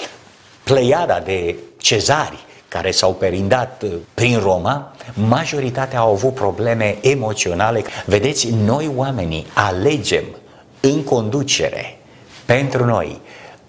pleiada 0.65 1.21
de 1.21 1.57
cezari 1.77 2.45
care 2.73 2.91
s-au 2.91 3.15
perindat 3.15 3.83
uh, 3.83 3.93
prin 4.15 4.39
Roma, 4.39 4.93
majoritatea 5.15 5.99
au 5.99 6.13
avut 6.13 6.35
probleme 6.35 6.97
emoționale. 7.01 7.83
Vedeți, 8.07 8.51
noi 8.65 8.91
oamenii 8.97 9.47
alegem 9.55 10.25
în 10.81 11.05
conducere 11.05 11.99
pentru 12.45 12.85
noi 12.85 13.21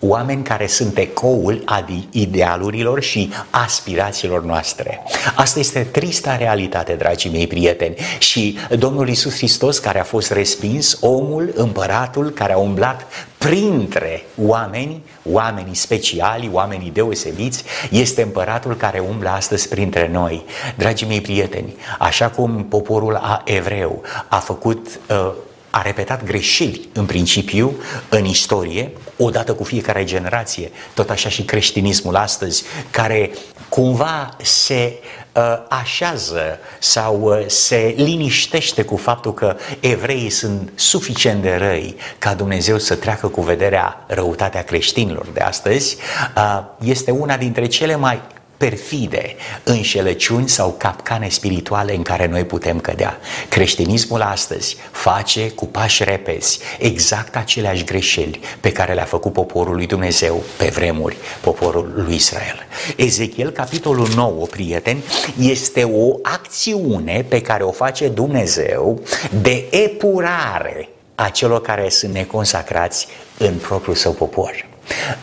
oameni 0.07 0.43
care 0.43 0.67
sunt 0.67 0.97
ecoul 0.97 1.61
ad 1.65 1.89
idealurilor 2.11 3.01
și 3.01 3.31
aspirațiilor 3.49 4.43
noastre. 4.43 5.03
Asta 5.35 5.59
este 5.59 5.79
trista 5.79 6.37
realitate, 6.37 6.93
dragii 6.93 7.31
mei 7.31 7.47
prieteni. 7.47 7.95
Și 8.19 8.57
Domnul 8.77 9.09
Isus 9.09 9.35
Hristos, 9.35 9.79
care 9.79 9.99
a 9.99 10.03
fost 10.03 10.31
respins, 10.31 10.97
omul, 11.01 11.51
împăratul, 11.55 12.29
care 12.29 12.53
a 12.53 12.57
umblat 12.57 13.05
printre 13.37 14.23
oameni, 14.41 15.03
oamenii 15.31 15.75
speciali, 15.75 16.49
oamenii 16.51 16.91
deosebiți, 16.91 17.63
este 17.91 18.21
împăratul 18.21 18.75
care 18.75 18.99
umblă 18.99 19.29
astăzi 19.29 19.67
printre 19.67 20.09
noi. 20.11 20.45
Dragii 20.75 21.07
mei 21.07 21.21
prieteni, 21.21 21.75
așa 21.99 22.29
cum 22.29 22.65
poporul 22.65 23.15
a 23.15 23.41
evreu 23.45 24.01
a 24.27 24.37
făcut 24.37 24.87
uh, 25.09 25.31
a 25.75 25.81
repetat 25.81 26.23
greșeli 26.23 26.89
în 26.93 27.05
principiu 27.05 27.75
în 28.09 28.25
istorie, 28.25 28.91
odată 29.17 29.53
cu 29.53 29.63
fiecare 29.63 30.03
generație, 30.03 30.71
tot 30.93 31.09
așa 31.09 31.29
și 31.29 31.43
creștinismul 31.43 32.15
astăzi, 32.15 32.63
care 32.91 33.31
cumva 33.69 34.35
se 34.41 34.99
uh, 35.33 35.43
așează 35.69 36.59
sau 36.79 37.21
uh, 37.21 37.43
se 37.47 37.93
liniștește 37.97 38.83
cu 38.83 38.97
faptul 38.97 39.33
că 39.33 39.55
evreii 39.79 40.29
sunt 40.29 40.71
suficient 40.75 41.41
de 41.41 41.55
răi 41.55 41.95
ca 42.17 42.33
Dumnezeu 42.33 42.77
să 42.77 42.95
treacă 42.95 43.27
cu 43.27 43.41
vederea 43.41 44.03
răutatea 44.07 44.63
creștinilor 44.63 45.25
de 45.33 45.39
astăzi, 45.39 45.97
uh, 46.37 46.63
este 46.83 47.11
una 47.11 47.37
dintre 47.37 47.65
cele 47.65 47.95
mai 47.95 48.21
perfide 48.69 49.35
înșelăciuni 49.63 50.49
sau 50.49 50.75
capcane 50.77 51.29
spirituale 51.29 51.95
în 51.95 52.01
care 52.01 52.27
noi 52.27 52.43
putem 52.43 52.79
cădea. 52.79 53.19
Creștinismul 53.49 54.21
astăzi 54.21 54.77
face 54.91 55.49
cu 55.49 55.65
pași 55.65 56.03
repezi 56.03 56.59
exact 56.79 57.35
aceleași 57.35 57.83
greșeli 57.83 58.39
pe 58.59 58.71
care 58.71 58.93
le-a 58.93 59.03
făcut 59.03 59.33
poporul 59.33 59.75
lui 59.75 59.85
Dumnezeu 59.85 60.43
pe 60.57 60.65
vremuri, 60.65 61.17
poporul 61.41 61.93
lui 61.95 62.15
Israel. 62.15 62.67
Ezechiel, 62.95 63.49
capitolul 63.49 64.07
9, 64.15 64.45
prieteni, 64.45 65.03
este 65.39 65.83
o 65.83 66.15
acțiune 66.21 67.25
pe 67.27 67.41
care 67.41 67.63
o 67.63 67.71
face 67.71 68.07
Dumnezeu 68.07 69.01
de 69.41 69.65
epurare 69.71 70.89
a 71.15 71.29
celor 71.29 71.61
care 71.61 71.89
sunt 71.89 72.13
neconsacrați 72.13 73.07
în 73.37 73.53
propriul 73.53 73.95
său 73.95 74.11
popor. 74.11 74.71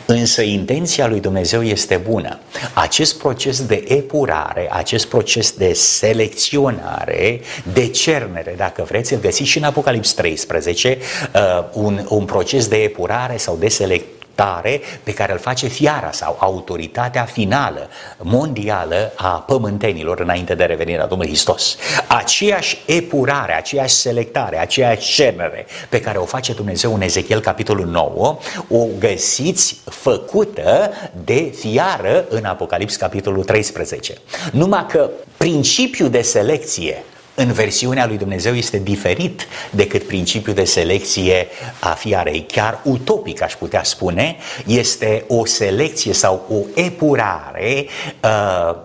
Însă 0.05 0.41
intenția 0.41 1.07
lui 1.07 1.19
Dumnezeu 1.19 1.63
este 1.63 1.95
bună. 1.95 2.39
Acest 2.73 3.17
proces 3.17 3.65
de 3.65 3.83
epurare, 3.87 4.67
acest 4.71 5.05
proces 5.07 5.51
de 5.51 5.73
selecționare, 5.73 7.41
de 7.73 7.87
cernere, 7.87 8.53
dacă 8.57 8.83
vreți, 8.83 9.13
îl 9.13 9.19
găsiți 9.19 9.49
și 9.49 9.57
în 9.57 9.63
Apocalips 9.63 10.13
13, 10.13 10.97
uh, 11.35 11.41
un, 11.73 12.05
un 12.09 12.25
proces 12.25 12.67
de 12.67 12.75
epurare 12.75 13.37
sau 13.37 13.55
de 13.55 13.67
selecționare 13.67 14.19
tare 14.41 14.81
pe 15.03 15.13
care 15.13 15.31
îl 15.31 15.37
face 15.37 15.67
fiara 15.67 16.11
sau 16.11 16.37
autoritatea 16.39 17.23
finală 17.23 17.89
mondială 18.17 19.11
a 19.15 19.27
pământenilor 19.27 20.19
înainte 20.19 20.55
de 20.55 20.63
revenirea 20.63 21.05
Domnului 21.05 21.31
Hristos. 21.31 21.75
Aceeași 22.07 22.77
epurare, 22.85 23.55
aceeași 23.55 23.93
selectare, 23.93 24.59
aceeași 24.59 25.13
cenere 25.13 25.65
pe 25.89 26.01
care 26.01 26.17
o 26.17 26.25
face 26.25 26.53
Dumnezeu 26.53 26.93
în 26.93 27.01
Ezechiel 27.01 27.39
capitolul 27.39 27.85
9, 27.85 28.37
o 28.69 28.85
găsiți 28.99 29.81
făcută 29.85 30.91
de 31.23 31.53
fiară 31.59 32.25
în 32.29 32.45
Apocalips 32.45 32.95
capitolul 32.95 33.43
13. 33.43 34.13
Numai 34.51 34.85
că 34.89 35.09
principiul 35.37 36.09
de 36.09 36.21
selecție 36.21 37.03
în 37.35 37.51
versiunea 37.51 38.07
lui 38.07 38.17
Dumnezeu 38.17 38.53
este 38.53 38.77
diferit 38.77 39.47
decât 39.69 40.03
principiul 40.03 40.55
de 40.55 40.63
selecție 40.63 41.47
a 41.79 41.89
fiarei. 41.89 42.45
Chiar 42.51 42.79
utopic, 42.83 43.41
aș 43.41 43.53
putea 43.53 43.83
spune, 43.83 44.35
este 44.65 45.23
o 45.27 45.45
selecție 45.45 46.13
sau 46.13 46.45
o 46.49 46.81
epurare 46.81 47.85
uh, 48.23 48.75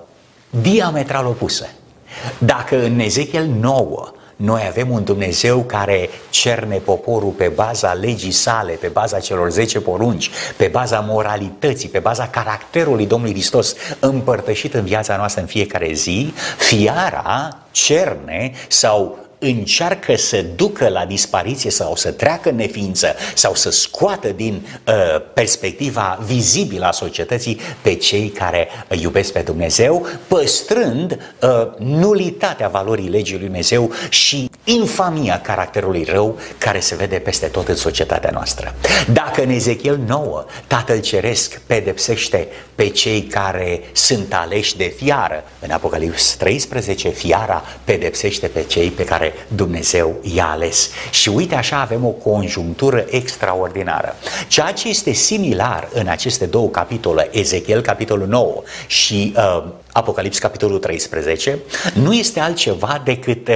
diametral 0.50 1.26
opusă. 1.26 1.68
Dacă 2.38 2.84
în 2.84 2.98
Ezechiel 2.98 3.46
9 3.46 4.10
noi 4.36 4.64
avem 4.68 4.90
un 4.90 5.04
Dumnezeu 5.04 5.62
care 5.62 6.08
cerne 6.30 6.76
poporul 6.76 7.30
pe 7.30 7.48
baza 7.48 7.92
legii 7.92 8.30
sale, 8.30 8.72
pe 8.72 8.86
baza 8.86 9.18
celor 9.18 9.50
10 9.50 9.80
porunci, 9.80 10.30
pe 10.56 10.66
baza 10.66 11.00
moralității, 11.00 11.88
pe 11.88 11.98
baza 11.98 12.28
caracterului 12.28 13.06
Domnului 13.06 13.34
Hristos 13.34 13.74
împărtășit 13.98 14.74
în 14.74 14.84
viața 14.84 15.16
noastră 15.16 15.40
în 15.40 15.46
fiecare 15.46 15.92
zi, 15.92 16.32
fiara 16.58 17.58
cerne 17.70 18.52
sau 18.68 19.25
încearcă 19.38 20.16
să 20.16 20.44
ducă 20.56 20.88
la 20.88 21.04
dispariție 21.04 21.70
sau 21.70 21.96
să 21.96 22.10
treacă 22.10 22.48
în 22.48 22.56
neființă 22.56 23.14
sau 23.34 23.54
să 23.54 23.70
scoată 23.70 24.28
din 24.28 24.66
uh, 24.86 24.94
perspectiva 25.34 26.18
vizibilă 26.26 26.86
a 26.86 26.90
societății 26.90 27.60
pe 27.80 27.94
cei 27.94 28.28
care 28.28 28.68
iubesc 28.88 29.32
pe 29.32 29.40
Dumnezeu, 29.40 30.06
păstrând 30.28 31.34
uh, 31.40 31.48
nulitatea 31.78 32.68
valorii 32.68 33.08
legii 33.08 33.36
lui 33.36 33.44
Dumnezeu 33.44 33.92
și 34.08 34.50
infamia 34.64 35.40
caracterului 35.40 36.04
rău 36.04 36.38
care 36.58 36.80
se 36.80 36.94
vede 36.94 37.16
peste 37.16 37.46
tot 37.46 37.68
în 37.68 37.76
societatea 37.76 38.30
noastră. 38.32 38.74
Dacă 39.12 39.42
în 39.42 39.50
Ezechiel 39.50 40.00
9 40.06 40.44
Tatăl 40.66 41.00
Ceresc 41.00 41.60
pedepsește 41.66 42.48
pe 42.74 42.88
cei 42.88 43.22
care 43.22 43.80
sunt 43.92 44.34
aleși 44.34 44.76
de 44.76 44.94
fiară, 44.96 45.44
în 45.60 45.70
Apocalips 45.70 46.34
13 46.34 47.08
fiara 47.08 47.64
pedepsește 47.84 48.46
pe 48.46 48.62
cei 48.62 48.90
pe 48.90 49.04
care 49.04 49.25
care 49.26 49.46
Dumnezeu 49.48 50.16
i-a 50.22 50.50
ales. 50.50 50.90
Și 51.10 51.28
uite 51.28 51.54
așa 51.54 51.80
avem 51.80 52.04
o 52.04 52.08
conjunctură 52.08 53.04
extraordinară. 53.10 54.16
Ceea 54.48 54.72
ce 54.72 54.88
este 54.88 55.12
similar 55.12 55.88
în 55.92 56.06
aceste 56.06 56.46
două 56.46 56.68
capitole, 56.68 57.28
Ezechiel 57.32 57.80
capitolul 57.80 58.26
9 58.26 58.62
și 58.86 59.34
uh, 59.36 59.64
Apocalips 59.92 60.38
capitolul 60.38 60.78
13, 60.78 61.58
nu 61.94 62.12
este 62.12 62.40
altceva 62.40 63.00
decât 63.04 63.48
uh, 63.48 63.54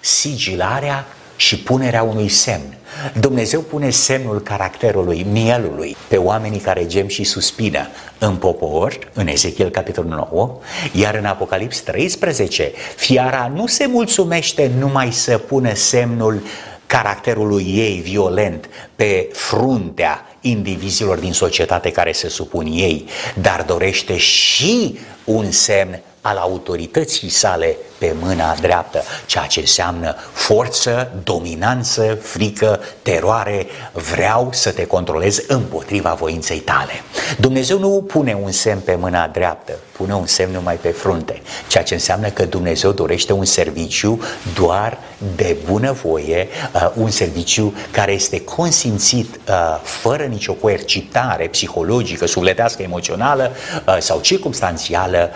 sigilarea 0.00 1.06
și 1.42 1.58
punerea 1.58 2.02
unui 2.02 2.28
semn. 2.28 2.76
Dumnezeu 3.20 3.60
pune 3.60 3.90
semnul 3.90 4.40
caracterului, 4.40 5.26
mielului, 5.30 5.96
pe 6.08 6.16
oamenii 6.16 6.58
care 6.58 6.86
gem 6.86 7.08
și 7.08 7.24
suspină 7.24 7.88
în 8.18 8.36
popor, 8.36 8.98
în 9.12 9.26
Ezechiel 9.26 9.70
capitolul 9.70 10.28
9, 10.30 10.58
iar 10.92 11.14
în 11.14 11.24
Apocalips 11.24 11.80
13, 11.80 12.72
fiara 12.96 13.52
nu 13.54 13.66
se 13.66 13.86
mulțumește 13.86 14.70
numai 14.78 15.12
să 15.12 15.38
pună 15.38 15.74
semnul 15.74 16.42
caracterului 16.86 17.64
ei 17.76 18.00
violent 18.04 18.68
pe 18.96 19.28
fruntea 19.32 20.36
indivizilor 20.40 21.18
din 21.18 21.32
societate 21.32 21.90
care 21.90 22.12
se 22.12 22.28
supun 22.28 22.66
ei, 22.66 23.04
dar 23.34 23.62
dorește 23.62 24.16
și 24.16 24.98
un 25.24 25.50
semn 25.50 26.00
al 26.20 26.36
autorității 26.36 27.28
sale 27.28 27.76
pe 28.02 28.14
mâna 28.20 28.54
dreaptă, 28.60 29.02
ceea 29.26 29.46
ce 29.46 29.60
înseamnă 29.60 30.16
forță, 30.32 31.12
dominanță, 31.24 32.18
frică, 32.22 32.80
teroare, 33.02 33.66
vreau 33.92 34.48
să 34.52 34.70
te 34.70 34.86
controlez 34.86 35.44
împotriva 35.46 36.14
voinței 36.14 36.58
tale. 36.58 36.92
Dumnezeu 37.38 37.78
nu 37.78 38.04
pune 38.06 38.38
un 38.42 38.50
semn 38.50 38.80
pe 38.80 38.94
mâna 38.94 39.26
dreaptă, 39.26 39.72
pune 39.92 40.14
un 40.14 40.26
semn 40.26 40.52
numai 40.52 40.74
pe 40.74 40.88
frunte, 40.88 41.42
ceea 41.68 41.84
ce 41.84 41.94
înseamnă 41.94 42.28
că 42.28 42.44
Dumnezeu 42.44 42.92
dorește 42.92 43.32
un 43.32 43.44
serviciu 43.44 44.20
doar 44.54 44.98
de 45.36 45.56
bunăvoie, 45.70 46.48
uh, 46.74 46.90
un 46.94 47.10
serviciu 47.10 47.74
care 47.90 48.12
este 48.12 48.40
consimțit 48.40 49.40
uh, 49.48 49.80
fără 49.82 50.22
nicio 50.22 50.52
coercitare 50.52 51.46
psihologică, 51.46 52.26
sufletească, 52.26 52.82
emoțională 52.82 53.52
uh, 53.86 53.96
sau 53.98 54.20
circumstanțială 54.20 55.30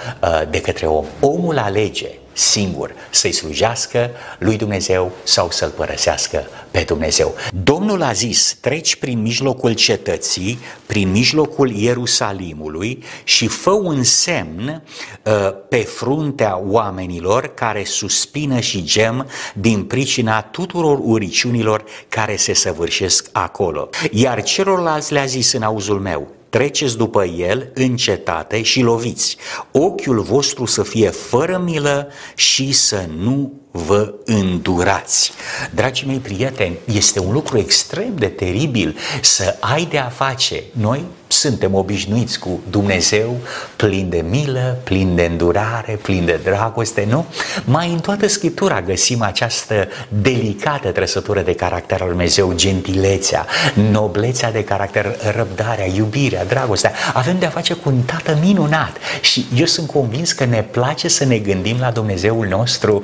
de 0.50 0.60
către 0.60 0.86
om. 0.86 1.04
Omul 1.20 1.58
alege 1.58 2.08
singur 2.36 2.94
să-i 3.10 3.32
slujească 3.32 4.10
lui 4.38 4.56
Dumnezeu 4.56 5.12
sau 5.22 5.50
să-l 5.50 5.70
părăsească 5.70 6.46
pe 6.70 6.80
Dumnezeu. 6.86 7.34
Domnul 7.62 8.02
a 8.02 8.12
zis, 8.12 8.56
treci 8.60 8.96
prin 8.96 9.22
mijlocul 9.22 9.72
cetății, 9.72 10.58
prin 10.86 11.10
mijlocul 11.10 11.70
Ierusalimului 11.70 13.04
și 13.24 13.46
fă 13.46 13.70
un 13.70 14.02
semn 14.02 14.82
uh, 15.22 15.32
pe 15.68 15.76
fruntea 15.76 16.60
oamenilor 16.64 17.54
care 17.54 17.84
suspină 17.84 18.60
și 18.60 18.82
gem 18.84 19.28
din 19.54 19.84
pricina 19.84 20.42
tuturor 20.42 20.98
uriciunilor 21.02 21.84
care 22.08 22.36
se 22.36 22.52
săvârșesc 22.52 23.28
acolo. 23.32 23.88
Iar 24.10 24.42
celorlalți 24.42 25.12
le-a 25.12 25.24
zis 25.24 25.52
în 25.52 25.62
auzul 25.62 26.00
meu, 26.00 26.35
treceți 26.56 26.96
după 26.96 27.24
el 27.24 27.70
în 27.74 27.96
cetate 27.96 28.62
și 28.62 28.80
loviți. 28.80 29.36
Ochiul 29.72 30.20
vostru 30.20 30.64
să 30.64 30.82
fie 30.82 31.10
fără 31.10 31.58
milă 31.64 32.08
și 32.34 32.72
să 32.72 33.08
nu 33.18 33.52
vă 33.76 34.14
îndurați. 34.24 35.32
Dragii 35.70 36.06
mei 36.06 36.18
prieteni, 36.18 36.76
este 36.84 37.20
un 37.20 37.32
lucru 37.32 37.58
extrem 37.58 38.12
de 38.18 38.26
teribil 38.26 38.96
să 39.20 39.56
ai 39.60 39.86
de 39.90 39.98
a 39.98 40.08
face. 40.08 40.62
Noi 40.72 41.04
suntem 41.28 41.74
obișnuiți 41.74 42.38
cu 42.38 42.60
Dumnezeu 42.70 43.36
plin 43.76 44.08
de 44.08 44.24
milă, 44.28 44.78
plin 44.84 45.14
de 45.14 45.22
îndurare, 45.22 45.98
plin 46.02 46.24
de 46.24 46.40
dragoste, 46.44 47.06
nu? 47.08 47.24
Mai 47.64 47.92
în 47.92 47.98
toată 47.98 48.26
Scriptura 48.26 48.80
găsim 48.80 49.22
această 49.22 49.88
delicată 50.08 50.90
trăsătură 50.90 51.40
de 51.40 51.54
caracter 51.54 52.00
al 52.00 52.08
Dumnezeu, 52.08 52.52
gentilețea, 52.54 53.46
noblețea 53.90 54.52
de 54.52 54.64
caracter, 54.64 55.16
răbdarea, 55.36 55.86
iubirea, 55.86 56.44
dragostea. 56.44 56.92
Avem 57.14 57.38
de 57.38 57.46
a 57.46 57.50
face 57.50 57.74
cu 57.74 57.88
un 57.88 58.00
tată 58.00 58.38
minunat 58.42 58.96
și 59.20 59.46
eu 59.56 59.66
sunt 59.66 59.90
convins 59.90 60.32
că 60.32 60.44
ne 60.44 60.62
place 60.62 61.08
să 61.08 61.24
ne 61.24 61.38
gândim 61.38 61.76
la 61.80 61.90
Dumnezeul 61.90 62.46
nostru 62.46 63.02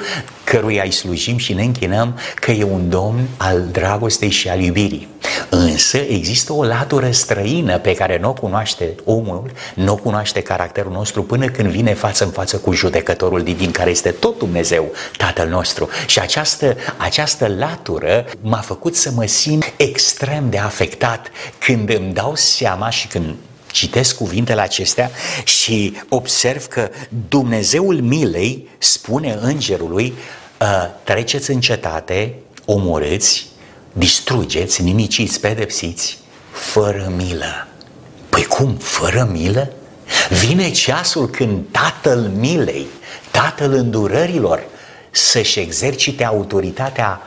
căruia 0.62 0.82
îi 0.84 0.90
slujim 0.90 1.36
și 1.36 1.52
ne 1.52 1.62
închinăm 1.62 2.18
că 2.34 2.50
e 2.50 2.64
un 2.64 2.88
domn 2.88 3.28
al 3.36 3.68
dragostei 3.72 4.30
și 4.30 4.48
al 4.48 4.60
iubirii. 4.60 5.08
Însă 5.48 5.96
există 5.96 6.52
o 6.52 6.64
latură 6.64 7.10
străină 7.10 7.78
pe 7.78 7.94
care 7.94 8.18
nu 8.18 8.28
o 8.28 8.32
cunoaște 8.32 8.94
omul, 9.04 9.50
nu 9.74 9.92
o 9.92 9.96
cunoaște 9.96 10.40
caracterul 10.40 10.92
nostru 10.92 11.22
până 11.22 11.46
când 11.46 11.68
vine 11.68 11.94
față 11.94 12.24
în 12.24 12.30
față 12.30 12.56
cu 12.56 12.72
judecătorul 12.72 13.42
divin 13.42 13.70
care 13.70 13.90
este 13.90 14.10
tot 14.10 14.38
Dumnezeu, 14.38 14.92
Tatăl 15.16 15.48
nostru. 15.48 15.88
Și 16.06 16.18
această, 16.18 16.76
această 16.96 17.54
latură 17.58 18.24
m-a 18.40 18.60
făcut 18.60 18.96
să 18.96 19.10
mă 19.14 19.26
simt 19.26 19.72
extrem 19.76 20.50
de 20.50 20.58
afectat 20.58 21.30
când 21.58 21.94
îmi 21.94 22.12
dau 22.12 22.32
seama 22.34 22.90
și 22.90 23.06
când 23.06 23.34
citesc 23.72 24.16
cuvintele 24.16 24.60
acestea 24.60 25.10
și 25.44 25.96
observ 26.08 26.66
că 26.66 26.90
Dumnezeul 27.28 28.00
milei 28.00 28.68
spune 28.78 29.38
îngerului 29.40 30.06
uh, 30.16 30.41
treceți 31.04 31.50
în 31.50 31.60
cetate, 31.60 32.34
omorâți, 32.64 33.46
distrugeți, 33.92 34.82
nimiciți, 34.82 35.40
pedepsiți, 35.40 36.18
fără 36.50 37.12
milă. 37.16 37.66
Păi 38.28 38.44
cum, 38.44 38.74
fără 38.74 39.28
milă? 39.32 39.72
Vine 40.44 40.70
ceasul 40.70 41.28
când 41.28 41.64
tatăl 41.70 42.30
milei, 42.36 42.86
tatăl 43.30 43.72
îndurărilor, 43.72 44.64
să-și 45.10 45.58
exercite 45.58 46.24
autoritatea 46.24 47.20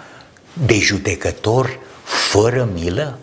de 0.54 0.80
judecător 0.80 1.80
fără 2.04 2.70
milă? 2.74 3.18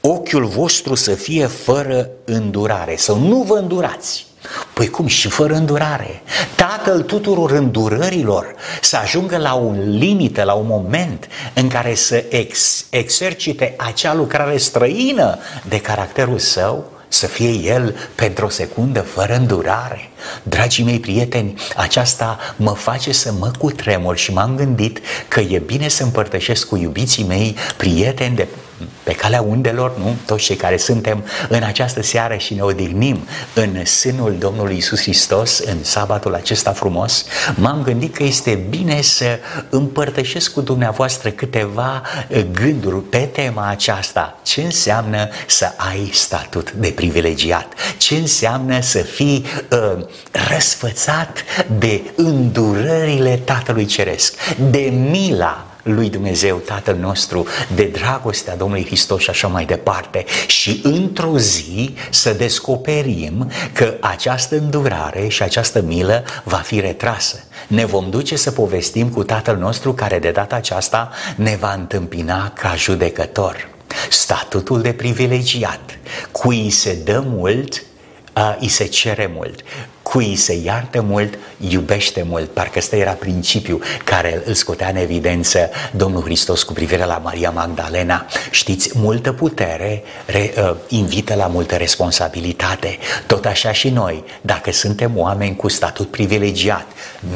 Ochiul 0.00 0.44
vostru 0.44 0.94
să 0.94 1.14
fie 1.14 1.46
fără 1.46 2.08
îndurare, 2.24 2.96
să 2.96 3.12
nu 3.12 3.42
vă 3.42 3.54
îndurați. 3.54 4.26
Păi 4.74 4.88
cum 4.88 5.06
și 5.06 5.28
fără 5.28 5.54
îndurare? 5.54 6.22
Tatăl 6.54 7.02
tuturor 7.02 7.50
îndurărilor 7.50 8.54
să 8.80 8.96
ajungă 8.96 9.36
la 9.36 9.52
un 9.52 9.98
limită, 9.98 10.42
la 10.42 10.52
un 10.52 10.66
moment 10.66 11.28
în 11.54 11.68
care 11.68 11.94
să 11.94 12.24
ex- 12.28 12.84
exercite 12.90 13.74
acea 13.76 14.14
lucrare 14.14 14.56
străină 14.56 15.38
de 15.68 15.80
caracterul 15.80 16.38
său, 16.38 16.92
să 17.08 17.26
fie 17.26 17.50
el 17.50 17.96
pentru 18.14 18.46
o 18.46 18.48
secundă 18.48 19.00
fără 19.00 19.34
îndurare. 19.34 20.10
Dragii 20.42 20.84
mei 20.84 21.00
prieteni, 21.00 21.54
aceasta 21.76 22.38
mă 22.56 22.70
face 22.70 23.12
să 23.12 23.32
mă 23.38 23.50
cutremur 23.58 24.16
și 24.16 24.32
m-am 24.32 24.56
gândit 24.56 25.00
că 25.28 25.40
e 25.40 25.58
bine 25.58 25.88
să 25.88 26.02
împărtășesc 26.02 26.68
cu 26.68 26.76
iubiții 26.76 27.24
mei 27.24 27.56
prieteni 27.76 28.36
de 28.36 28.48
pe 29.02 29.12
calea 29.12 29.42
undelor, 29.42 29.98
nu? 29.98 30.16
Toți 30.26 30.44
cei 30.44 30.56
care 30.56 30.76
suntem 30.76 31.24
în 31.48 31.62
această 31.62 32.02
seară 32.02 32.36
și 32.36 32.54
ne 32.54 32.60
odihnim 32.60 33.26
în 33.54 33.84
sânul 33.84 34.36
Domnului 34.38 34.76
Isus 34.76 35.00
Hristos 35.00 35.58
în 35.58 35.84
sabatul 35.84 36.34
acesta 36.34 36.72
frumos, 36.72 37.24
m-am 37.54 37.82
gândit 37.82 38.14
că 38.14 38.22
este 38.22 38.66
bine 38.68 39.00
să 39.00 39.38
împărtășesc 39.70 40.52
cu 40.52 40.60
dumneavoastră 40.60 41.30
câteva 41.30 42.02
eh, 42.28 42.44
gânduri 42.52 43.02
pe 43.02 43.18
tema 43.18 43.68
aceasta. 43.68 44.38
Ce 44.42 44.62
înseamnă 44.62 45.28
să 45.46 45.72
ai 45.76 46.10
statut 46.12 46.72
de 46.72 46.88
privilegiat? 46.88 47.72
Ce 47.98 48.14
înseamnă 48.14 48.80
să 48.80 48.98
fii 48.98 49.44
uh, 49.70 50.06
răsfățat 50.50 51.44
de 51.78 52.02
îndurările 52.16 53.36
Tatălui 53.44 53.84
Ceresc, 53.84 54.34
de 54.70 54.92
mila 55.10 55.73
lui 55.84 56.10
Dumnezeu, 56.10 56.56
Tatăl 56.56 56.96
nostru, 56.96 57.46
de 57.74 57.84
dragostea 57.84 58.56
Domnului 58.56 58.84
Hristos 58.84 59.22
și 59.22 59.30
așa 59.30 59.48
mai 59.48 59.64
departe. 59.64 60.24
Și 60.46 60.80
într-o 60.82 61.38
zi 61.38 61.94
să 62.10 62.32
descoperim 62.32 63.50
că 63.72 63.94
această 64.00 64.56
îndurare 64.56 65.28
și 65.28 65.42
această 65.42 65.80
milă 65.80 66.24
va 66.44 66.56
fi 66.56 66.80
retrasă. 66.80 67.44
Ne 67.66 67.84
vom 67.84 68.10
duce 68.10 68.36
să 68.36 68.50
povestim 68.50 69.08
cu 69.08 69.24
Tatăl 69.24 69.56
nostru 69.56 69.92
care 69.92 70.18
de 70.18 70.30
data 70.30 70.56
aceasta 70.56 71.10
ne 71.36 71.56
va 71.60 71.72
întâmpina 71.72 72.50
ca 72.50 72.74
judecător. 72.76 73.68
Statutul 74.10 74.82
de 74.82 74.92
privilegiat, 74.92 75.98
cui 76.32 76.70
se 76.70 76.98
dă 77.04 77.22
mult, 77.26 77.82
a, 78.32 78.56
îi 78.60 78.68
se 78.68 78.84
cere 78.84 79.30
mult 79.34 79.62
cui 80.14 80.36
se 80.36 80.60
iartă 80.64 81.00
mult, 81.00 81.38
iubește 81.68 82.24
mult. 82.28 82.50
Parcă 82.50 82.78
ăsta 82.78 82.96
era 82.96 83.10
principiul 83.10 83.82
care 84.04 84.42
îl 84.44 84.54
scotea 84.54 84.88
în 84.88 84.96
evidență 84.96 85.70
Domnul 85.90 86.22
Hristos 86.22 86.62
cu 86.62 86.72
privire 86.72 87.04
la 87.04 87.20
Maria 87.22 87.50
Magdalena. 87.50 88.26
Știți, 88.50 88.90
multă 88.98 89.32
putere 89.32 90.02
re, 90.26 90.54
uh, 90.58 90.74
invită 90.88 91.34
la 91.34 91.46
multă 91.46 91.74
responsabilitate. 91.76 92.98
Tot 93.26 93.44
așa 93.44 93.72
și 93.72 93.88
noi, 93.88 94.24
dacă 94.40 94.72
suntem 94.72 95.18
oameni 95.18 95.56
cu 95.56 95.68
statut 95.68 96.10
privilegiat, 96.10 96.86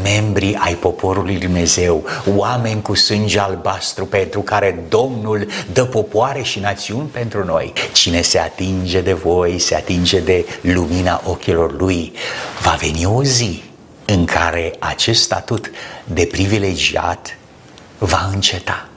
membri 0.03 0.59
ai 0.61 0.75
poporului 0.75 1.39
Dumnezeu, 1.39 2.05
oameni 2.37 2.83
cu 2.83 2.95
sânge 2.95 3.39
albastru 3.39 4.07
pentru 4.07 4.41
care 4.41 4.85
Domnul 4.89 5.49
dă 5.73 5.85
popoare 5.85 6.43
și 6.43 6.59
națiuni 6.59 7.09
pentru 7.09 7.45
noi. 7.45 7.73
Cine 7.93 8.21
se 8.21 8.39
atinge 8.39 9.01
de 9.01 9.13
voi, 9.13 9.59
se 9.59 9.75
atinge 9.75 10.21
de 10.21 10.47
lumina 10.61 11.23
ochilor 11.25 11.79
lui 11.79 12.13
va 12.69 12.75
veni 12.75 13.05
o 13.05 13.25
zi 13.25 13.63
în 14.05 14.25
care 14.25 14.75
acest 14.79 15.23
statut 15.23 15.71
de 16.05 16.29
privilegiat 16.31 17.37
va 17.99 18.31
înceta. 18.33 18.89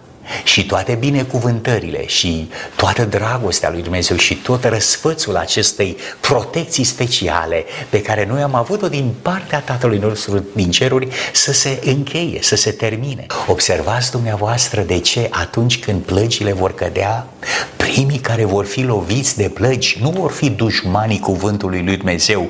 Și 0.43 0.65
toate 0.65 0.93
binecuvântările 0.93 2.05
și 2.05 2.49
toată 2.75 3.05
dragostea 3.05 3.69
lui 3.69 3.81
Dumnezeu 3.81 4.17
și 4.17 4.35
tot 4.35 4.63
răsfățul 4.63 5.35
acestei 5.35 5.97
protecții 6.19 6.83
speciale 6.83 7.65
pe 7.89 8.01
care 8.01 8.25
noi 8.25 8.41
am 8.41 8.55
avut-o 8.55 8.89
din 8.89 9.13
partea 9.21 9.59
Tatălui 9.59 9.97
nostru 9.97 10.45
din 10.55 10.71
ceruri 10.71 11.07
să 11.33 11.53
se 11.53 11.79
încheie, 11.85 12.39
să 12.41 12.55
se 12.55 12.71
termine. 12.71 13.25
Observați 13.47 14.11
dumneavoastră 14.11 14.81
de 14.81 14.99
ce 14.99 15.27
atunci 15.31 15.79
când 15.79 16.01
plăgile 16.01 16.51
vor 16.51 16.73
cădea, 16.73 17.27
primii 17.75 18.19
care 18.19 18.45
vor 18.45 18.65
fi 18.65 18.81
loviți 18.81 19.37
de 19.37 19.49
plăgi 19.49 19.97
nu 20.01 20.09
vor 20.09 20.31
fi 20.31 20.49
dușmanii 20.49 21.19
cuvântului 21.19 21.83
lui 21.83 21.97
Dumnezeu 21.97 22.49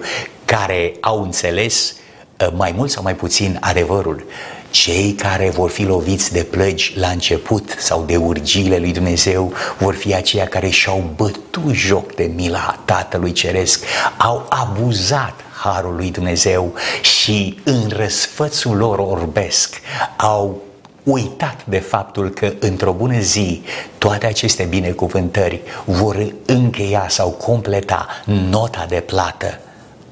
care 0.58 0.94
au 1.00 1.22
înțeles 1.22 1.96
uh, 2.40 2.48
mai 2.56 2.74
mult 2.76 2.92
sau 2.92 3.04
mai 3.04 3.16
puțin 3.16 3.58
adevărul, 3.62 4.24
cei 4.70 5.12
care 5.12 5.50
vor 5.50 5.70
fi 5.70 5.84
loviți 5.84 6.32
de 6.32 6.44
plăgi 6.44 6.94
la 6.96 7.08
început 7.08 7.76
sau 7.78 8.04
de 8.04 8.16
urgiile 8.16 8.78
lui 8.78 8.92
Dumnezeu 8.92 9.54
vor 9.78 9.96
fi 9.96 10.16
aceia 10.16 10.46
care 10.48 10.70
și-au 10.70 11.10
bătut 11.16 11.74
joc 11.74 12.16
de 12.16 12.32
mila 12.36 12.80
Tatălui 12.86 13.32
Ceresc, 13.32 13.84
au 14.18 14.46
abuzat 14.50 15.34
harul 15.64 15.96
lui 15.96 16.12
Dumnezeu 16.12 16.74
și 17.02 17.60
în 17.64 17.90
răsfățul 17.90 18.78
lor 18.78 19.00
orbesc 19.00 19.82
au 20.18 20.62
uitat 21.04 21.66
de 21.66 21.80
faptul 21.80 22.30
că 22.30 22.54
într-o 22.60 22.92
bună 22.92 23.20
zi 23.20 23.62
toate 23.98 24.26
aceste 24.26 24.64
binecuvântări 24.64 25.62
vor 25.86 26.34
încheia 26.46 27.06
sau 27.10 27.30
completa 27.30 28.08
nota 28.26 28.86
de 28.90 29.00
plată 29.00 29.60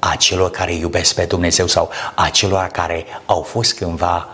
a 0.00 0.14
celor 0.16 0.50
care 0.50 0.74
iubesc 0.74 1.14
pe 1.14 1.24
Dumnezeu 1.24 1.66
sau 1.66 1.90
a 2.14 2.28
celor 2.28 2.66
care 2.66 3.04
au 3.26 3.42
fost 3.42 3.74
cândva 3.74 4.28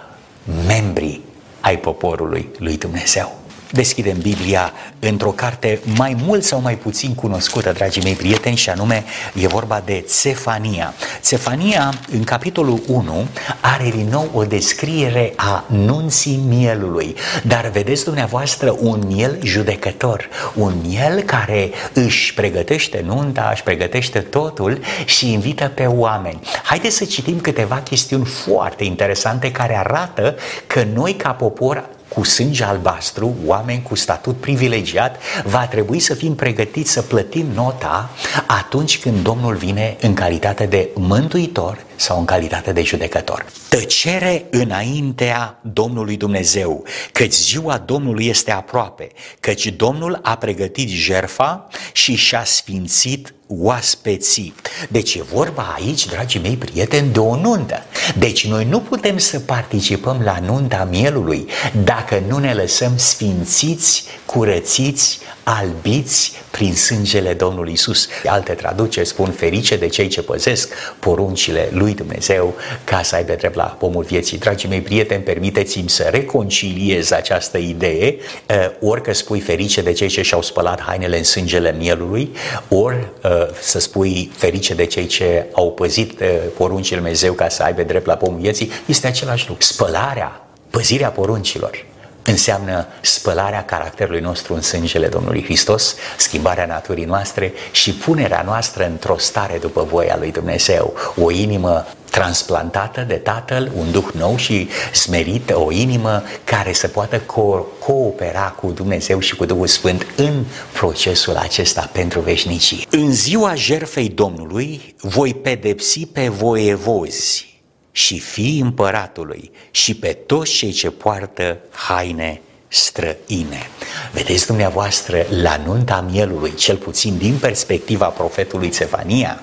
membri 0.66 1.20
ai 1.60 1.78
poporului 1.78 2.48
lui 2.58 2.76
Dumnezeu. 2.76 3.36
Deschidem 3.70 4.18
Biblia 4.18 4.72
într-o 4.98 5.30
carte 5.30 5.80
mai 5.96 6.16
mult 6.24 6.44
sau 6.44 6.60
mai 6.60 6.76
puțin 6.76 7.14
cunoscută, 7.14 7.72
dragii 7.72 8.02
mei 8.02 8.14
prieteni, 8.14 8.56
și 8.56 8.70
anume 8.70 9.04
e 9.34 9.46
vorba 9.46 9.82
de 9.84 10.04
Cefania. 10.20 10.94
Cefania, 11.24 11.92
în 12.12 12.24
capitolul 12.24 12.80
1, 12.86 13.26
are 13.60 13.90
din 13.90 14.08
nou 14.10 14.30
o 14.32 14.44
descriere 14.44 15.32
a 15.36 15.64
nunții 15.68 16.40
mielului, 16.48 17.14
dar 17.42 17.70
vedeți 17.70 18.04
dumneavoastră 18.04 18.76
un 18.80 19.02
miel 19.06 19.38
judecător, 19.42 20.28
un 20.54 20.74
miel 20.86 21.22
care 21.22 21.70
își 21.92 22.34
pregătește 22.34 23.02
nunta, 23.06 23.48
își 23.52 23.62
pregătește 23.62 24.18
totul 24.18 24.80
și 25.04 25.32
invită 25.32 25.72
pe 25.74 25.84
oameni. 25.84 26.40
Haideți 26.62 26.96
să 26.96 27.04
citim 27.04 27.40
câteva 27.40 27.76
chestiuni 27.76 28.24
foarte 28.24 28.84
interesante 28.84 29.52
care 29.52 29.78
arată 29.78 30.34
că 30.66 30.84
noi 30.94 31.14
ca 31.14 31.30
popor 31.30 31.94
cu 32.16 32.24
sânge 32.24 32.64
albastru, 32.64 33.34
oameni 33.44 33.82
cu 33.82 33.94
statut 33.94 34.36
privilegiat, 34.36 35.16
va 35.44 35.66
trebui 35.66 35.98
să 35.98 36.14
fim 36.14 36.34
pregătiți 36.34 36.92
să 36.92 37.02
plătim 37.02 37.46
nota 37.54 38.10
atunci 38.46 38.98
când 38.98 39.22
Domnul 39.22 39.54
vine 39.54 39.96
în 40.00 40.14
calitate 40.14 40.66
de 40.66 40.88
mântuitor 40.94 41.85
sau 41.96 42.18
în 42.18 42.24
calitate 42.24 42.72
de 42.72 42.82
judecător. 42.82 43.46
Tăcere 43.68 44.44
înaintea 44.50 45.58
Domnului 45.62 46.16
Dumnezeu, 46.16 46.84
căci 47.12 47.34
ziua 47.34 47.78
Domnului 47.78 48.26
este 48.26 48.50
aproape, 48.50 49.08
căci 49.40 49.66
Domnul 49.66 50.18
a 50.22 50.36
pregătit 50.36 50.88
jerfa 50.88 51.68
și 51.92 52.14
și-a 52.14 52.44
sfințit 52.44 53.34
oaspeții. 53.48 54.54
Deci 54.88 55.14
e 55.14 55.22
vorba 55.22 55.76
aici, 55.78 56.06
dragii 56.06 56.40
mei 56.40 56.56
prieteni, 56.56 57.12
de 57.12 57.18
o 57.18 57.36
nuntă. 57.36 57.82
Deci 58.18 58.46
noi 58.46 58.64
nu 58.64 58.80
putem 58.80 59.18
să 59.18 59.38
participăm 59.40 60.20
la 60.24 60.38
nunta 60.38 60.86
mielului 60.90 61.48
dacă 61.84 62.22
nu 62.28 62.38
ne 62.38 62.54
lăsăm 62.54 62.92
sfințiți, 62.96 64.04
curățiți, 64.24 65.18
albiți 65.42 66.32
prin 66.50 66.74
sângele 66.74 67.34
Domnului 67.34 67.72
Isus. 67.72 68.08
Alte 68.26 68.52
traduceri 68.52 69.06
spun 69.06 69.30
ferice 69.30 69.76
de 69.76 69.86
cei 69.86 70.08
ce 70.08 70.22
păzesc 70.22 70.74
poruncile 70.98 71.68
lui 71.72 71.85
Dumnezeu 71.94 72.54
ca 72.84 73.02
să 73.02 73.14
aibă 73.14 73.32
drept 73.32 73.54
la 73.54 73.76
pomul 73.78 74.04
vieții. 74.04 74.38
Dragii 74.38 74.68
mei 74.68 74.80
prieteni, 74.80 75.22
permiteți-mi 75.22 75.88
să 75.88 76.02
reconciliez 76.02 77.10
această 77.10 77.58
idee, 77.58 78.16
eh, 78.46 78.70
ori 78.80 79.02
că 79.02 79.12
spui 79.12 79.40
ferice 79.40 79.82
de 79.82 79.92
cei 79.92 80.08
ce 80.08 80.22
și-au 80.22 80.42
spălat 80.42 80.80
hainele 80.80 81.18
în 81.18 81.24
sângele 81.24 81.74
mielului, 81.78 82.30
ori 82.68 83.08
eh, 83.22 83.30
să 83.60 83.78
spui 83.78 84.30
ferice 84.36 84.74
de 84.74 84.84
cei 84.84 85.06
ce 85.06 85.46
au 85.52 85.72
păzit 85.72 86.20
eh, 86.20 86.28
poruncile 86.56 86.96
Dumnezeu 86.96 87.32
ca 87.32 87.48
să 87.48 87.62
aibă 87.62 87.82
drept 87.82 88.06
la 88.06 88.14
pomul 88.14 88.40
vieții, 88.40 88.70
este 88.86 89.06
același 89.06 89.48
lucru. 89.48 89.64
Spălarea, 89.64 90.46
păzirea 90.70 91.08
poruncilor, 91.08 91.84
înseamnă 92.26 92.86
spălarea 93.00 93.64
caracterului 93.64 94.20
nostru 94.20 94.54
în 94.54 94.62
sângele 94.62 95.06
Domnului 95.06 95.44
Hristos, 95.44 95.94
schimbarea 96.16 96.66
naturii 96.66 97.04
noastre 97.04 97.52
și 97.70 97.92
punerea 97.92 98.42
noastră 98.46 98.86
într-o 98.86 99.18
stare 99.18 99.58
după 99.58 99.82
voia 99.82 100.16
lui 100.18 100.32
Dumnezeu, 100.32 100.94
o 101.16 101.30
inimă 101.30 101.86
transplantată 102.10 103.00
de 103.00 103.14
Tatăl, 103.14 103.72
un 103.76 103.90
duh 103.90 104.06
nou 104.12 104.36
și 104.36 104.68
smerit, 104.92 105.50
o 105.54 105.72
inimă 105.72 106.22
care 106.44 106.72
să 106.72 106.88
poată 106.88 107.20
co- 107.20 107.78
coopera 107.78 108.54
cu 108.60 108.70
Dumnezeu 108.70 109.18
și 109.18 109.36
cu 109.36 109.44
Duhul 109.44 109.66
Sfânt 109.66 110.06
în 110.16 110.44
procesul 110.72 111.36
acesta 111.36 111.90
pentru 111.92 112.20
veșnicie. 112.20 112.86
În 112.90 113.12
ziua 113.12 113.54
jerfei 113.54 114.08
Domnului 114.08 114.94
voi 115.00 115.34
pedepsi 115.34 116.06
pe 116.06 116.28
voievozi 116.28 117.55
și 117.96 118.18
fii 118.18 118.60
împăratului 118.60 119.50
și 119.70 119.94
pe 119.94 120.12
toți 120.12 120.52
cei 120.52 120.72
ce 120.72 120.90
poartă 120.90 121.58
haine 121.70 122.40
străine. 122.68 123.68
Vedeți 124.12 124.46
dumneavoastră, 124.46 125.26
la 125.30 125.60
nunta 125.64 126.04
mielului, 126.10 126.54
cel 126.54 126.76
puțin 126.76 127.16
din 127.18 127.36
perspectiva 127.40 128.06
profetului 128.06 128.70
Cefania, 128.70 129.40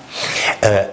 ă, 0.62 0.86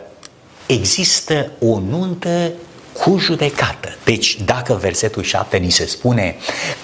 există 0.65 1.51
o 1.59 1.79
nuntă 1.79 2.51
cu 2.93 3.17
judecată. 3.17 3.95
Deci, 4.03 4.37
dacă 4.45 4.73
versetul 4.73 5.23
7 5.23 5.57
ni 5.57 5.69
se 5.69 5.85
spune 5.85 6.35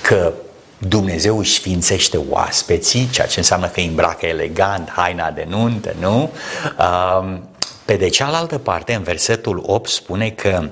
că 0.01 0.33
Dumnezeu 0.77 1.37
își 1.37 1.53
sfințește 1.53 2.19
oaspeții, 2.29 3.09
ceea 3.11 3.27
ce 3.27 3.39
înseamnă 3.39 3.67
că 3.67 3.79
îi 3.79 3.87
îmbracă 3.87 4.25
elegant, 4.25 4.89
haina 4.89 5.31
de 5.31 5.45
nuntă, 5.49 5.95
nu? 5.99 6.31
Pe 7.87 7.95
de 7.95 8.09
cealaltă 8.09 8.57
parte, 8.57 8.93
în 8.93 9.03
versetul 9.03 9.63
8 9.65 9.89
spune 9.89 10.29
că 10.29 10.69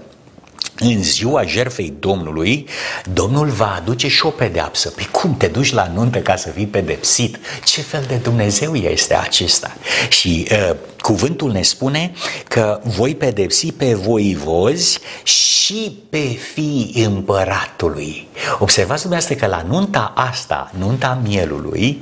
în 0.79 1.03
ziua 1.03 1.43
jerfei 1.43 1.93
Domnului, 1.99 2.67
Domnul 3.13 3.47
va 3.47 3.75
aduce 3.75 4.07
și 4.07 4.25
o 4.25 4.29
pedeapsă. 4.29 4.89
Păi 4.89 5.07
cum 5.11 5.37
te 5.37 5.47
duci 5.47 5.71
la 5.71 5.91
nuntă 5.93 6.19
ca 6.19 6.35
să 6.35 6.49
fii 6.49 6.65
pedepsit? 6.65 7.37
Ce 7.63 7.81
fel 7.81 8.03
de 8.07 8.15
Dumnezeu 8.15 8.75
este 8.75 9.15
acesta? 9.15 9.75
Și 10.09 10.47
uh, 10.51 10.75
cuvântul 11.05 11.51
ne 11.51 11.61
spune 11.61 12.11
că 12.47 12.79
voi 12.83 13.15
pedepsi 13.15 13.71
pe 13.71 13.93
voivozi 13.93 14.99
și 15.23 15.97
pe 16.09 16.37
fii 16.53 17.03
împăratului. 17.05 18.27
Observați 18.59 19.01
dumneavoastră 19.01 19.47
că 19.47 19.55
la 19.55 19.65
nunta 19.67 20.13
asta, 20.15 20.71
nunta 20.77 21.19
mielului, 21.23 22.01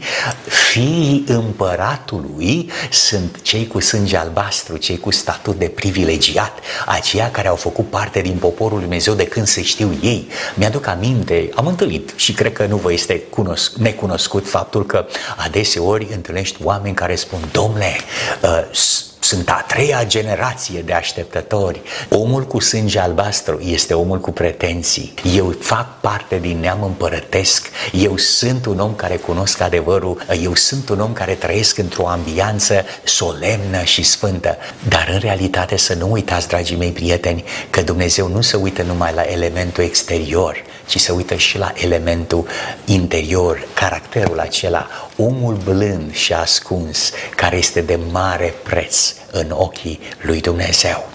fiii 0.71 1.23
împăratului 1.27 2.69
sunt 2.91 3.41
cei 3.41 3.67
cu 3.67 3.79
sânge 3.79 4.17
albastru, 4.17 4.77
cei 4.77 4.99
cu 4.99 5.11
statut 5.11 5.57
de 5.57 5.67
privilegiat, 5.67 6.59
aceia 6.85 7.31
care 7.31 7.47
au 7.47 7.55
făcut 7.55 7.89
parte 7.89 8.21
din 8.21 8.37
poporul 8.37 8.71
Lui 8.71 8.81
Dumnezeu 8.81 9.13
de 9.13 9.27
când 9.27 9.47
se 9.47 9.63
știu 9.63 9.97
ei. 10.01 10.27
Mi-aduc 10.55 10.87
aminte, 10.87 11.49
am 11.55 11.67
întâlnit 11.67 12.13
și 12.15 12.33
cred 12.33 12.53
că 12.53 12.65
nu 12.65 12.77
vă 12.77 12.93
este 12.93 13.19
cunosc, 13.19 13.75
necunoscut 13.75 14.49
faptul 14.49 14.85
că 14.85 15.05
adeseori 15.37 16.07
întâlnești 16.13 16.57
oameni 16.63 16.95
care 16.95 17.15
spun, 17.15 17.39
domnule, 17.51 17.95
uh, 18.41 18.63
peace. 18.93 19.12
Sunt 19.23 19.49
a 19.49 19.65
treia 19.67 20.05
generație 20.05 20.81
de 20.81 20.93
așteptători. 20.93 21.81
Omul 22.09 22.43
cu 22.43 22.59
sânge 22.59 22.99
albastru 22.99 23.59
este 23.59 23.93
omul 23.93 24.19
cu 24.19 24.31
pretenții. 24.31 25.13
Eu 25.35 25.55
fac 25.59 25.99
parte 25.99 26.37
din 26.37 26.59
neam 26.59 26.83
împărătesc. 26.83 27.69
Eu 27.91 28.17
sunt 28.17 28.65
un 28.65 28.79
om 28.79 28.95
care 28.95 29.15
cunosc 29.15 29.61
adevărul. 29.61 30.25
Eu 30.41 30.55
sunt 30.55 30.89
un 30.89 30.99
om 30.99 31.13
care 31.13 31.33
trăiesc 31.33 31.77
într-o 31.77 32.07
ambianță 32.07 32.85
solemnă 33.03 33.83
și 33.83 34.03
sfântă. 34.03 34.57
Dar 34.87 35.09
în 35.13 35.19
realitate 35.19 35.77
să 35.77 35.93
nu 35.93 36.11
uitați, 36.11 36.47
dragii 36.47 36.77
mei 36.77 36.91
prieteni, 36.91 37.43
că 37.69 37.81
Dumnezeu 37.81 38.27
nu 38.27 38.41
se 38.41 38.55
uită 38.55 38.81
numai 38.81 39.11
la 39.13 39.21
elementul 39.21 39.83
exterior, 39.83 40.63
ci 40.85 40.99
se 40.99 41.11
uită 41.11 41.35
și 41.35 41.57
la 41.57 41.73
elementul 41.75 42.47
interior, 42.85 43.67
caracterul 43.73 44.39
acela, 44.39 44.87
omul 45.17 45.57
blând 45.63 46.13
și 46.13 46.33
ascuns, 46.33 47.11
care 47.35 47.57
este 47.57 47.81
de 47.81 47.99
mare 48.11 48.53
preț 48.63 49.12
în 49.31 49.51
ochii 49.51 49.99
lui 50.21 50.41
Dumnezeu. 50.41 51.09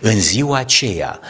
În 0.00 0.20
ziua 0.20 0.58
aceea, 0.58 1.20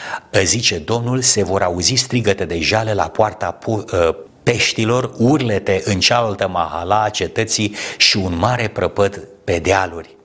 zice 0.45 0.79
Domnul, 0.79 1.21
se 1.21 1.43
vor 1.43 1.63
auzi 1.63 1.95
strigăte 1.95 2.45
de 2.45 2.61
jale 2.61 2.95
la 2.95 3.09
poarta 3.09 3.59
ă, 3.93 4.17
peștilor, 4.43 5.13
urlete 5.19 5.83
în 5.85 6.01
cealaltă 6.01 6.49
mahala 6.49 7.03
a 7.03 7.09
cetății 7.09 7.75
și 7.97 8.17
un 8.17 8.37
mare 8.37 8.69
prăpăd 8.69 9.29
pe 9.45 9.59
dealuri. 9.59 10.17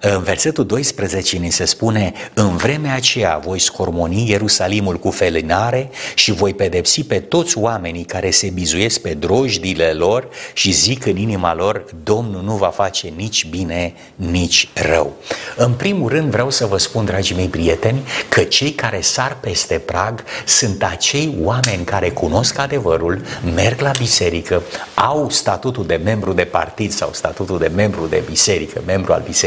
În 0.00 0.22
versetul 0.22 0.66
12 0.66 1.36
ni 1.36 1.50
se 1.50 1.64
spune, 1.64 2.12
în 2.34 2.56
vremea 2.56 2.94
aceea 2.94 3.40
voi 3.44 3.58
scormoni 3.58 4.28
Ierusalimul 4.28 4.96
cu 4.98 5.10
felinare 5.10 5.90
și 6.14 6.32
voi 6.32 6.54
pedepsi 6.54 7.04
pe 7.04 7.18
toți 7.18 7.58
oamenii 7.58 8.04
care 8.04 8.30
se 8.30 8.48
bizuiesc 8.48 9.00
pe 9.00 9.14
drojdile 9.14 9.92
lor 9.92 10.28
și 10.52 10.70
zic 10.70 11.06
în 11.06 11.16
inima 11.16 11.54
lor, 11.54 11.84
Domnul 12.02 12.42
nu 12.42 12.56
va 12.56 12.68
face 12.68 13.12
nici 13.16 13.46
bine, 13.46 13.94
nici 14.14 14.68
rău. 14.74 15.12
În 15.56 15.72
primul 15.72 16.08
rând 16.08 16.30
vreau 16.30 16.50
să 16.50 16.66
vă 16.66 16.78
spun, 16.78 17.04
dragii 17.04 17.36
mei 17.36 17.48
prieteni, 17.48 18.06
că 18.28 18.42
cei 18.42 18.70
care 18.70 19.00
sar 19.00 19.36
peste 19.40 19.78
prag 19.78 20.24
sunt 20.46 20.82
acei 20.82 21.36
oameni 21.42 21.84
care 21.84 22.10
cunosc 22.10 22.58
adevărul, 22.58 23.22
merg 23.54 23.80
la 23.80 23.90
biserică, 23.98 24.62
au 24.94 25.30
statutul 25.30 25.86
de 25.86 26.00
membru 26.04 26.32
de 26.32 26.44
partid 26.44 26.92
sau 26.92 27.10
statutul 27.12 27.58
de 27.58 27.70
membru 27.74 28.06
de 28.06 28.22
biserică, 28.28 28.82
membru 28.86 29.12
al 29.12 29.22
bisericii, 29.24 29.45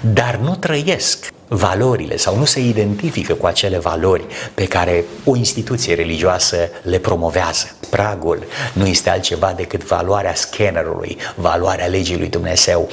dar 0.00 0.36
nu 0.36 0.54
trăiesc 0.54 1.32
valorile 1.48 2.16
sau 2.16 2.38
nu 2.38 2.44
se 2.44 2.60
identifică 2.60 3.34
cu 3.34 3.46
acele 3.46 3.78
valori 3.78 4.24
pe 4.54 4.66
care 4.66 5.04
o 5.24 5.36
instituție 5.36 5.94
religioasă 5.94 6.56
le 6.82 6.98
promovează. 6.98 7.70
Pragul 7.90 8.44
nu 8.72 8.86
este 8.86 9.10
altceva 9.10 9.52
decât 9.56 9.84
valoarea 9.84 10.34
scannerului, 10.34 11.16
valoarea 11.34 11.86
legii 11.86 12.18
lui 12.18 12.28
Dumnezeu. 12.28 12.88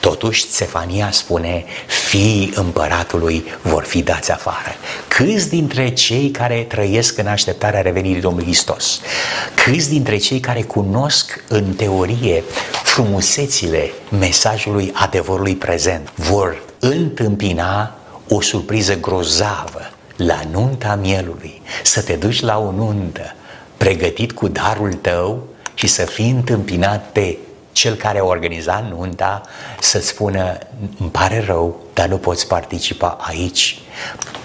Totuși, 0.00 0.42
Stefania 0.42 1.10
spune, 1.10 1.64
fiii 2.08 2.52
împăratului 2.54 3.44
vor 3.62 3.84
fi 3.84 4.02
dați 4.02 4.30
afară. 4.30 4.74
Câți 5.08 5.48
dintre 5.48 5.88
cei 5.88 6.30
care 6.30 6.64
trăiesc 6.68 7.18
în 7.18 7.26
așteptarea 7.26 7.80
revenirii 7.80 8.20
Domnului 8.20 8.46
Hristos, 8.46 9.00
câți 9.64 9.88
dintre 9.88 10.16
cei 10.16 10.40
care 10.40 10.62
cunosc 10.62 11.44
în 11.48 11.74
teorie 11.74 12.44
frumusețile 12.84 13.90
mesajului 14.18 14.90
adevărului 14.94 15.56
prezent 15.56 16.12
vor 16.14 16.62
întâmpina 16.78 17.97
o 18.28 18.40
surpriză 18.40 18.96
grozavă 18.96 19.90
la 20.16 20.40
nunta 20.50 20.94
mielului, 20.94 21.62
să 21.82 22.02
te 22.02 22.14
duci 22.14 22.40
la 22.40 22.58
o 22.58 22.70
nuntă 22.70 23.34
pregătit 23.76 24.32
cu 24.32 24.48
darul 24.48 24.92
tău 24.92 25.46
și 25.74 25.86
să 25.86 26.04
fii 26.04 26.30
întâmpinat 26.30 27.10
pe 27.12 27.38
cel 27.72 27.94
care 27.94 28.18
a 28.18 28.24
organizat 28.24 28.88
nunta 28.90 29.42
să 29.80 30.00
spună 30.00 30.58
îmi 30.98 31.10
pare 31.10 31.44
rău, 31.46 31.80
dar 31.94 32.08
nu 32.08 32.18
poți 32.18 32.46
participa 32.46 33.16
aici. 33.20 33.78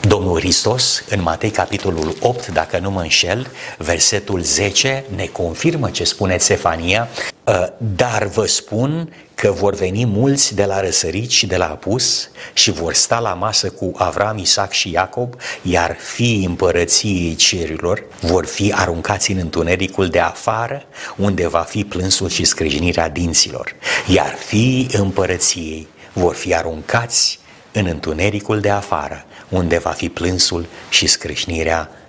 Domnul 0.02 0.40
Hristos, 0.40 1.04
în 1.10 1.22
Matei 1.22 1.50
capitolul 1.50 2.16
8, 2.20 2.48
dacă 2.48 2.80
nu 2.80 2.92
mă 2.92 3.02
înșel, 3.02 3.48
versetul 3.78 4.42
10, 4.42 5.06
ne 5.16 5.26
confirmă 5.26 5.90
ce 5.90 6.04
spune 6.04 6.38
Cefania, 6.38 7.08
ă, 7.12 7.33
dar 7.78 8.24
vă 8.24 8.46
spun 8.46 9.14
că 9.36 9.52
vor 9.52 9.76
veni 9.76 10.06
mulți 10.06 10.56
de 10.56 10.66
la 10.66 10.82
răsărit 10.82 11.30
și 11.30 11.46
de 11.46 11.58
la 11.58 11.70
apus 11.70 12.30
și 12.54 12.72
vor 12.72 12.94
sta 12.94 13.20
la 13.20 13.34
masă 13.34 13.70
cu 13.70 13.92
Avram, 13.96 14.38
Isaac 14.38 14.72
și 14.72 14.92
Iacob, 14.92 15.36
iar 15.62 15.96
fiii 16.00 16.46
împărăției 16.46 17.36
cerilor 17.36 18.04
vor 18.22 18.46
fi 18.46 18.74
aruncați 18.76 19.32
în 19.32 19.38
întunericul 19.38 20.08
de 20.08 20.20
afară, 20.20 20.84
unde 21.16 21.48
va 21.48 21.60
fi 21.60 21.84
plânsul 21.84 22.30
și 22.30 22.44
scrâșnirea 22.44 23.10
dinților, 23.10 23.76
iar 24.08 24.36
fiii 24.46 24.90
împărăției 24.92 25.88
vor 26.14 26.36
fi 26.36 26.56
aruncați 26.56 27.40
în 27.72 27.86
întunericul 27.86 28.60
de 28.60 28.70
afară, 28.70 29.26
unde 29.50 29.78
va 29.78 29.92
fi 29.92 30.10
plânsul 30.10 30.66
și 30.90 31.08
scrâșnirea 31.08 31.78
dinților. 31.78 32.03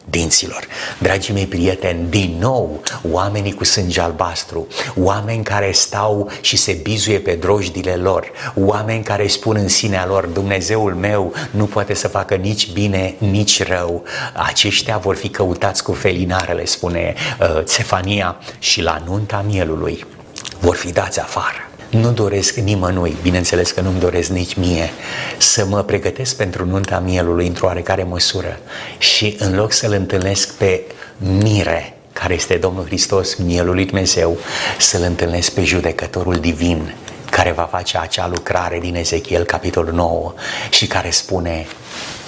Dragii 0.99 1.35
mei 1.35 1.47
prieteni, 1.47 2.09
din 2.09 2.37
nou, 2.41 2.83
oamenii 3.11 3.53
cu 3.53 3.65
sânge 3.65 4.01
albastru, 4.01 4.67
oameni 4.97 5.45
care 5.45 5.73
stau 5.73 6.31
și 6.41 6.57
se 6.57 6.73
bizuie 6.73 7.19
pe 7.19 7.35
drojdile 7.35 7.95
lor, 7.95 8.31
oameni 8.55 9.03
care 9.03 9.27
spun 9.27 9.57
în 9.57 9.69
sinea 9.69 10.07
lor, 10.07 10.27
Dumnezeul 10.27 10.95
meu 10.95 11.33
nu 11.51 11.65
poate 11.65 11.95
să 11.95 12.09
facă 12.09 12.35
nici 12.35 12.73
bine, 12.73 13.15
nici 13.19 13.63
rău. 13.63 14.05
Aceștia 14.33 14.99
vor 14.99 15.17
fi 15.17 15.29
căutați 15.29 15.83
cu 15.83 15.93
felinarele, 15.93 16.65
spune 16.65 17.15
uh, 17.41 17.63
Cefania, 17.69 18.37
și 18.59 18.83
la 18.83 19.03
nunta 19.07 19.45
mielului 19.49 20.05
vor 20.61 20.77
fi 20.77 20.93
dați 20.93 21.21
afară. 21.21 21.74
Nu 22.01 22.13
doresc 22.13 22.55
nimănui, 22.57 23.17
bineînțeles 23.23 23.71
că 23.71 23.81
nu-mi 23.81 23.99
doresc 23.99 24.29
nici 24.29 24.55
mie, 24.55 24.91
să 25.39 25.65
mă 25.65 25.83
pregătesc 25.83 26.37
pentru 26.37 26.67
nunta 26.67 26.99
mielului 26.99 27.47
într-o 27.47 27.67
oarecare 27.67 28.03
măsură 28.03 28.59
și 28.99 29.37
în 29.39 29.55
loc 29.55 29.73
să-L 29.73 29.93
întâlnesc 29.93 30.55
pe 30.55 30.83
mire, 31.19 31.97
care 32.13 32.35
este 32.35 32.55
Domnul 32.55 32.85
Hristos, 32.85 33.35
mielul 33.35 33.75
lui 33.75 33.85
Dumnezeu, 33.85 34.39
să-L 34.79 35.03
întâlnesc 35.03 35.51
pe 35.51 35.65
judecătorul 35.65 36.35
divin, 36.35 36.95
care 37.31 37.51
va 37.51 37.69
face 37.71 37.99
acea 37.99 38.29
lucrare 38.29 38.79
din 38.79 38.95
Ezechiel, 38.95 39.45
capitolul 39.45 39.93
9, 39.93 40.35
și 40.71 40.87
care 40.87 41.11
spune, 41.11 41.67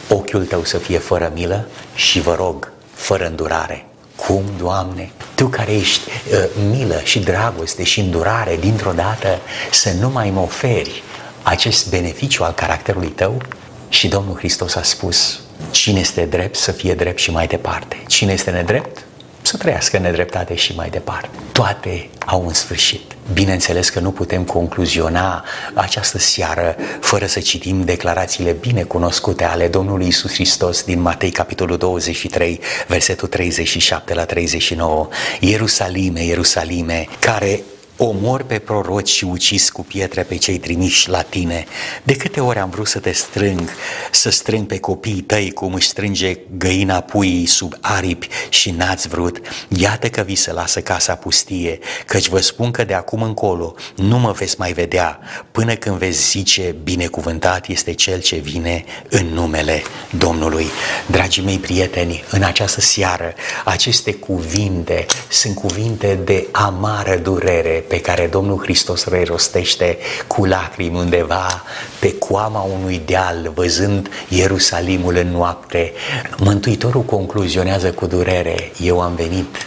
ochiul 0.08 0.44
tău 0.44 0.64
să 0.64 0.78
fie 0.78 0.98
fără 0.98 1.30
milă 1.34 1.68
și 1.94 2.20
vă 2.20 2.34
rog, 2.34 2.72
fără 2.92 3.26
îndurare. 3.26 3.85
Cum, 4.16 4.44
Doamne, 4.58 5.10
Tu 5.34 5.46
care 5.46 5.72
ești 5.72 6.00
uh, 6.08 6.44
milă 6.70 7.00
și 7.04 7.18
dragoste 7.18 7.82
și 7.82 8.00
îndurare 8.00 8.56
dintr-o 8.60 8.92
dată 8.92 9.38
să 9.70 9.92
nu 10.00 10.10
mai 10.10 10.30
mă 10.30 10.40
oferi 10.40 11.02
acest 11.42 11.90
beneficiu 11.90 12.44
al 12.44 12.52
caracterului 12.52 13.08
Tău? 13.08 13.42
Și 13.88 14.08
Domnul 14.08 14.36
Hristos 14.36 14.74
a 14.74 14.82
spus, 14.82 15.40
cine 15.70 16.00
este 16.00 16.24
drept 16.24 16.56
să 16.56 16.72
fie 16.72 16.94
drept 16.94 17.18
și 17.18 17.30
mai 17.30 17.46
departe. 17.46 18.02
Cine 18.06 18.32
este 18.32 18.50
nedrept 18.50 19.05
să 19.46 19.56
trăiască 19.56 19.98
nedreptate 19.98 20.54
și 20.54 20.74
mai 20.74 20.88
departe. 20.90 21.28
Toate 21.52 22.08
au 22.26 22.44
un 22.44 22.52
sfârșit. 22.52 23.16
Bineînțeles 23.32 23.88
că 23.88 24.00
nu 24.00 24.10
putem 24.10 24.44
concluziona 24.44 25.44
această 25.74 26.18
seară 26.18 26.76
fără 27.00 27.26
să 27.26 27.40
citim 27.40 27.84
declarațiile 27.84 28.52
bine 28.52 28.82
cunoscute 28.82 29.44
ale 29.44 29.68
Domnului 29.68 30.06
Isus 30.06 30.32
Hristos 30.32 30.82
din 30.82 31.00
Matei, 31.00 31.30
capitolul 31.30 31.76
23, 31.76 32.60
versetul 32.86 33.28
37 33.28 34.14
la 34.14 34.24
39. 34.24 35.08
Ierusalime, 35.40 36.24
Ierusalime, 36.24 37.06
care 37.18 37.60
omor 37.96 38.42
pe 38.42 38.58
proroci 38.58 39.08
și 39.08 39.24
ucis 39.24 39.70
cu 39.70 39.84
pietre 39.84 40.22
pe 40.22 40.36
cei 40.36 40.58
trimiși 40.58 41.08
la 41.08 41.22
tine. 41.22 41.64
De 42.02 42.16
câte 42.16 42.40
ori 42.40 42.58
am 42.58 42.70
vrut 42.70 42.86
să 42.86 42.98
te 42.98 43.12
strâng, 43.12 43.70
să 44.10 44.30
strâng 44.30 44.66
pe 44.66 44.78
copiii 44.78 45.20
tăi 45.20 45.50
cum 45.50 45.74
își 45.74 45.88
strânge 45.88 46.38
găina 46.56 47.00
puii 47.00 47.46
sub 47.46 47.74
aripi 47.80 48.28
și 48.48 48.70
n-ați 48.70 49.08
vrut, 49.08 49.40
iată 49.68 50.08
că 50.08 50.20
vi 50.20 50.34
se 50.34 50.52
lasă 50.52 50.80
casa 50.80 51.14
pustie, 51.14 51.78
căci 52.06 52.28
vă 52.28 52.40
spun 52.40 52.70
că 52.70 52.84
de 52.84 52.94
acum 52.94 53.22
încolo 53.22 53.74
nu 53.96 54.18
mă 54.18 54.32
veți 54.32 54.54
mai 54.58 54.72
vedea 54.72 55.18
până 55.50 55.74
când 55.74 55.96
veți 55.96 56.28
zice 56.30 56.76
binecuvântat 56.82 57.68
este 57.68 57.92
cel 57.92 58.20
ce 58.20 58.36
vine 58.36 58.84
în 59.10 59.26
numele 59.26 59.82
Domnului. 60.10 60.66
Dragii 61.06 61.42
mei 61.42 61.58
prieteni, 61.58 62.24
în 62.30 62.42
această 62.42 62.80
seară, 62.80 63.34
aceste 63.64 64.14
cuvinte 64.14 65.06
sunt 65.28 65.54
cuvinte 65.54 66.18
de 66.24 66.46
amară 66.52 67.16
durere 67.16 67.84
pe 67.88 68.00
care 68.00 68.26
Domnul 68.26 68.58
Hristos 68.62 69.04
le 69.04 69.22
rostește 69.22 69.98
cu 70.26 70.44
lacrimi 70.44 70.98
undeva 70.98 71.62
pe 71.98 72.14
coama 72.14 72.60
unui 72.60 73.02
deal, 73.04 73.50
văzând 73.54 74.08
Ierusalimul 74.28 75.16
în 75.16 75.28
noapte. 75.28 75.92
Mântuitorul 76.38 77.02
concluzionează 77.02 77.92
cu 77.92 78.06
durere, 78.06 78.72
eu 78.80 79.00
am 79.00 79.14
venit 79.14 79.66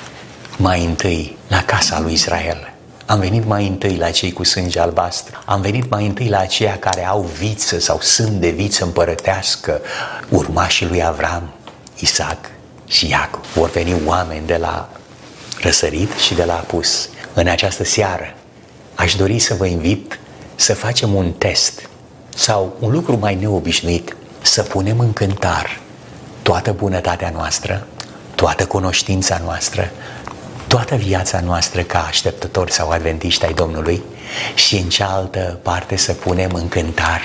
mai 0.57 0.85
întâi 0.85 1.37
la 1.47 1.63
casa 1.63 1.99
lui 1.99 2.13
Israel. 2.13 2.73
Am 3.05 3.19
venit 3.19 3.45
mai 3.45 3.67
întâi 3.67 3.95
la 3.95 4.09
cei 4.09 4.31
cu 4.31 4.43
sânge 4.43 4.79
albastru. 4.79 5.39
Am 5.45 5.61
venit 5.61 5.89
mai 5.89 6.05
întâi 6.05 6.27
la 6.27 6.39
aceia 6.39 6.77
care 6.79 7.05
au 7.05 7.21
viță 7.21 7.79
sau 7.79 7.99
sunt 8.01 8.31
de 8.31 8.49
viță 8.49 8.83
împărătească, 8.83 9.81
urmașii 10.29 10.87
lui 10.87 11.05
Avram, 11.05 11.49
Isaac 11.99 12.37
și 12.87 13.09
Iacob. 13.09 13.43
Vor 13.53 13.69
veni 13.69 13.95
oameni 14.05 14.47
de 14.47 14.57
la 14.57 14.89
răsărit 15.61 16.11
și 16.11 16.33
de 16.33 16.43
la 16.43 16.53
apus 16.53 17.09
în 17.33 17.47
această 17.47 17.83
seară. 17.83 18.33
Aș 18.95 19.15
dori 19.15 19.39
să 19.39 19.53
vă 19.53 19.65
invit 19.65 20.19
să 20.55 20.73
facem 20.73 21.13
un 21.13 21.31
test 21.31 21.89
sau 22.35 22.75
un 22.79 22.91
lucru 22.91 23.17
mai 23.17 23.35
neobișnuit, 23.35 24.15
să 24.41 24.63
punem 24.63 24.99
în 24.99 25.13
cântar 25.13 25.79
toată 26.41 26.71
bunătatea 26.71 27.29
noastră, 27.29 27.87
toată 28.35 28.65
cunoștința 28.65 29.41
noastră, 29.43 29.91
toată 30.67 30.95
viața 30.95 31.39
noastră 31.39 31.81
ca 31.81 32.05
așteptători 32.07 32.71
sau 32.71 32.89
adventiști 32.89 33.45
ai 33.45 33.53
Domnului 33.53 34.03
și 34.55 34.77
în 34.77 34.89
cealaltă 34.89 35.59
parte 35.61 35.95
să 35.95 36.13
punem 36.13 36.51
în 36.53 36.67
cântar 36.67 37.21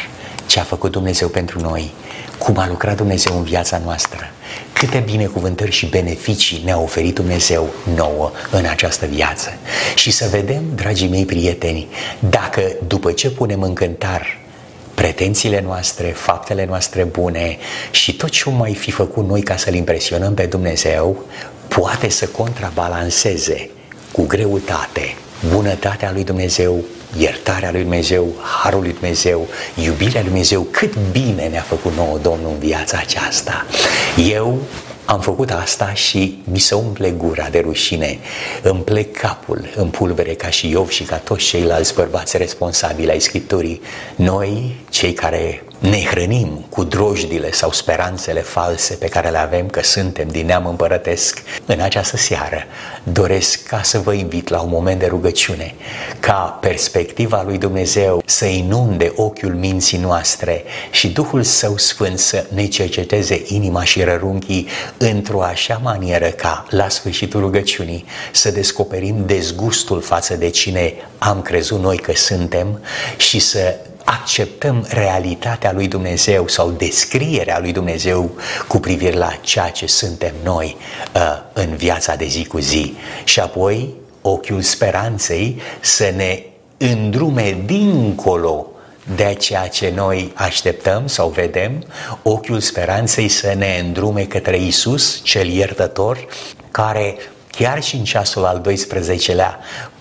ce 0.46 0.60
a 0.60 0.62
făcut 0.62 0.90
Dumnezeu 0.90 1.28
pentru 1.28 1.60
noi, 1.60 1.94
cum 2.38 2.59
a 2.59 2.66
lucrat 2.68 2.97
Dumnezeu 2.97 3.37
în 3.37 3.42
viața 3.42 3.81
noastră, 3.85 4.31
câte 4.73 4.99
binecuvântări 4.99 5.70
și 5.70 5.87
beneficii 5.87 6.62
ne-a 6.64 6.79
oferit 6.79 7.14
Dumnezeu 7.14 7.68
nouă 7.94 8.31
în 8.51 8.64
această 8.64 9.07
viață. 9.07 9.53
Și 9.94 10.11
să 10.11 10.29
vedem, 10.31 10.62
dragii 10.75 11.09
mei 11.09 11.25
prieteni, 11.25 11.88
dacă 12.18 12.62
după 12.87 13.12
ce 13.12 13.31
punem 13.31 13.62
în 13.62 13.73
cântar 13.73 14.38
pretențiile 14.94 15.61
noastre, 15.61 16.09
faptele 16.09 16.64
noastre 16.64 17.05
bune 17.05 17.57
și 17.90 18.16
tot 18.16 18.31
ce 18.31 18.51
mai 18.51 18.75
fi 18.75 18.90
făcut 18.90 19.27
noi 19.27 19.42
ca 19.42 19.57
să-L 19.57 19.75
impresionăm 19.75 20.35
pe 20.35 20.47
Dumnezeu, 20.47 21.25
poate 21.68 22.09
să 22.09 22.27
contrabalanceze 22.27 23.70
cu 24.12 24.27
greutate 24.27 25.16
bunătatea 25.53 26.12
lui 26.12 26.25
Dumnezeu, 26.25 26.85
iertarea 27.18 27.70
lui 27.70 27.81
Dumnezeu, 27.81 28.33
harul 28.62 28.83
lui 28.83 28.92
Dumnezeu, 28.92 29.48
iubirea 29.85 30.20
lui 30.20 30.31
Dumnezeu, 30.31 30.62
cât 30.62 30.94
bine 31.12 31.48
ne-a 31.48 31.61
făcut 31.61 31.92
nouă 31.94 32.18
Domnul 32.22 32.50
în 32.50 32.59
viața 32.59 32.98
aceasta. 33.00 33.66
Eu 34.31 34.59
am 35.05 35.20
făcut 35.20 35.50
asta 35.50 35.92
și 35.92 36.42
mi 36.50 36.59
se 36.59 36.74
umple 36.74 37.11
gura 37.11 37.48
de 37.50 37.59
rușine, 37.59 38.18
îmi 38.62 38.81
plec 38.81 39.16
capul 39.16 39.72
în 39.74 39.88
pulbere 39.88 40.35
ca 40.35 40.48
și 40.48 40.68
Iov 40.68 40.88
și 40.88 41.03
ca 41.03 41.16
toți 41.16 41.44
ceilalți 41.44 41.94
bărbați 41.94 42.37
responsabili 42.37 43.11
ai 43.11 43.20
Scripturii. 43.20 43.81
Noi, 44.16 44.74
cei 44.90 45.12
care 45.12 45.62
ne 45.90 46.01
hrănim 46.01 46.64
cu 46.68 46.85
drojdile 46.85 47.53
sau 47.53 47.73
speranțele 47.73 48.40
false 48.40 48.94
pe 48.94 49.09
care 49.09 49.29
le 49.29 49.38
avem 49.38 49.68
că 49.68 49.83
suntem 49.83 50.29
din 50.29 50.47
neam 50.47 50.66
împărătesc, 50.66 51.42
în 51.66 51.81
această 51.81 52.16
seară 52.16 52.64
doresc 53.03 53.62
ca 53.62 53.83
să 53.83 53.99
vă 53.99 54.12
invit 54.12 54.49
la 54.49 54.61
un 54.61 54.68
moment 54.68 54.99
de 54.99 55.07
rugăciune, 55.07 55.75
ca 56.20 56.59
perspectiva 56.61 57.42
lui 57.42 57.59
Dumnezeu 57.59 58.23
să 58.25 58.44
inunde 58.44 59.12
ochiul 59.16 59.55
minții 59.55 59.99
noastre 59.99 60.64
și 60.90 61.09
Duhul 61.09 61.42
Său 61.42 61.77
Sfânt 61.77 62.18
să 62.18 62.44
ne 62.55 62.66
cerceteze 62.66 63.42
inima 63.47 63.85
și 63.85 64.03
rărunchii 64.03 64.68
într-o 64.97 65.42
așa 65.42 65.81
manieră 65.83 66.29
ca, 66.29 66.66
la 66.70 66.88
sfârșitul 66.88 67.40
rugăciunii, 67.40 68.05
să 68.33 68.51
descoperim 68.51 69.27
dezgustul 69.27 70.01
față 70.01 70.37
de 70.37 70.49
cine 70.49 70.94
am 71.18 71.42
crezut 71.42 71.81
noi 71.81 71.97
că 71.97 72.12
suntem 72.14 72.81
și 73.16 73.38
să 73.38 73.77
acceptăm 74.04 74.86
realitatea 74.88 75.72
lui 75.72 75.88
Dumnezeu 75.88 76.48
sau 76.48 76.70
descrierea 76.70 77.58
lui 77.58 77.72
Dumnezeu 77.72 78.30
cu 78.68 78.78
privire 78.78 79.16
la 79.16 79.38
ceea 79.40 79.68
ce 79.68 79.86
suntem 79.86 80.34
noi 80.42 80.76
uh, 81.14 81.20
în 81.52 81.76
viața 81.76 82.14
de 82.14 82.26
zi 82.26 82.44
cu 82.44 82.58
zi. 82.58 82.96
Și 83.24 83.40
apoi 83.40 83.94
ochiul 84.20 84.62
speranței 84.62 85.60
să 85.80 86.12
ne 86.16 86.42
îndrume 86.76 87.62
dincolo 87.64 88.66
de 89.16 89.36
ceea 89.38 89.68
ce 89.68 89.92
noi 89.94 90.32
așteptăm 90.34 91.06
sau 91.06 91.28
vedem, 91.28 91.84
ochiul 92.22 92.60
speranței 92.60 93.28
să 93.28 93.54
ne 93.56 93.78
îndrume 93.84 94.24
către 94.24 94.58
Isus, 94.58 95.20
cel 95.22 95.48
iertător, 95.48 96.26
care 96.70 97.16
chiar 97.50 97.82
și 97.82 97.96
în 97.96 98.04
ceasul 98.04 98.44
al 98.44 98.62
12-lea, 98.68 99.58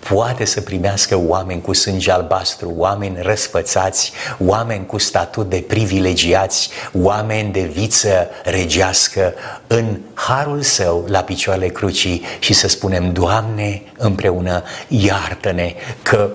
poate 0.10 0.46
să 0.46 0.62
primească 0.62 1.18
oameni 1.28 1.62
cu 1.62 1.74
sânge 1.74 2.12
albastru, 2.12 2.74
oameni 2.78 3.18
răsfățați, 3.22 4.12
oameni 4.40 4.86
cu 4.86 4.98
statut 4.98 5.50
de 5.50 5.64
privilegiați, 5.68 6.70
oameni 7.02 7.52
de 7.52 7.62
viță 7.62 8.30
regească 8.44 9.34
în 9.68 10.00
harul 10.14 10.62
său 10.62 11.06
la 11.08 11.20
picioarele 11.20 11.68
crucii 11.68 12.24
și 12.40 12.54
să 12.54 12.68
spunem, 12.68 13.12
Doamne, 13.12 13.82
împreună, 13.98 14.64
iartă-ne 14.88 15.74
că 16.02 16.32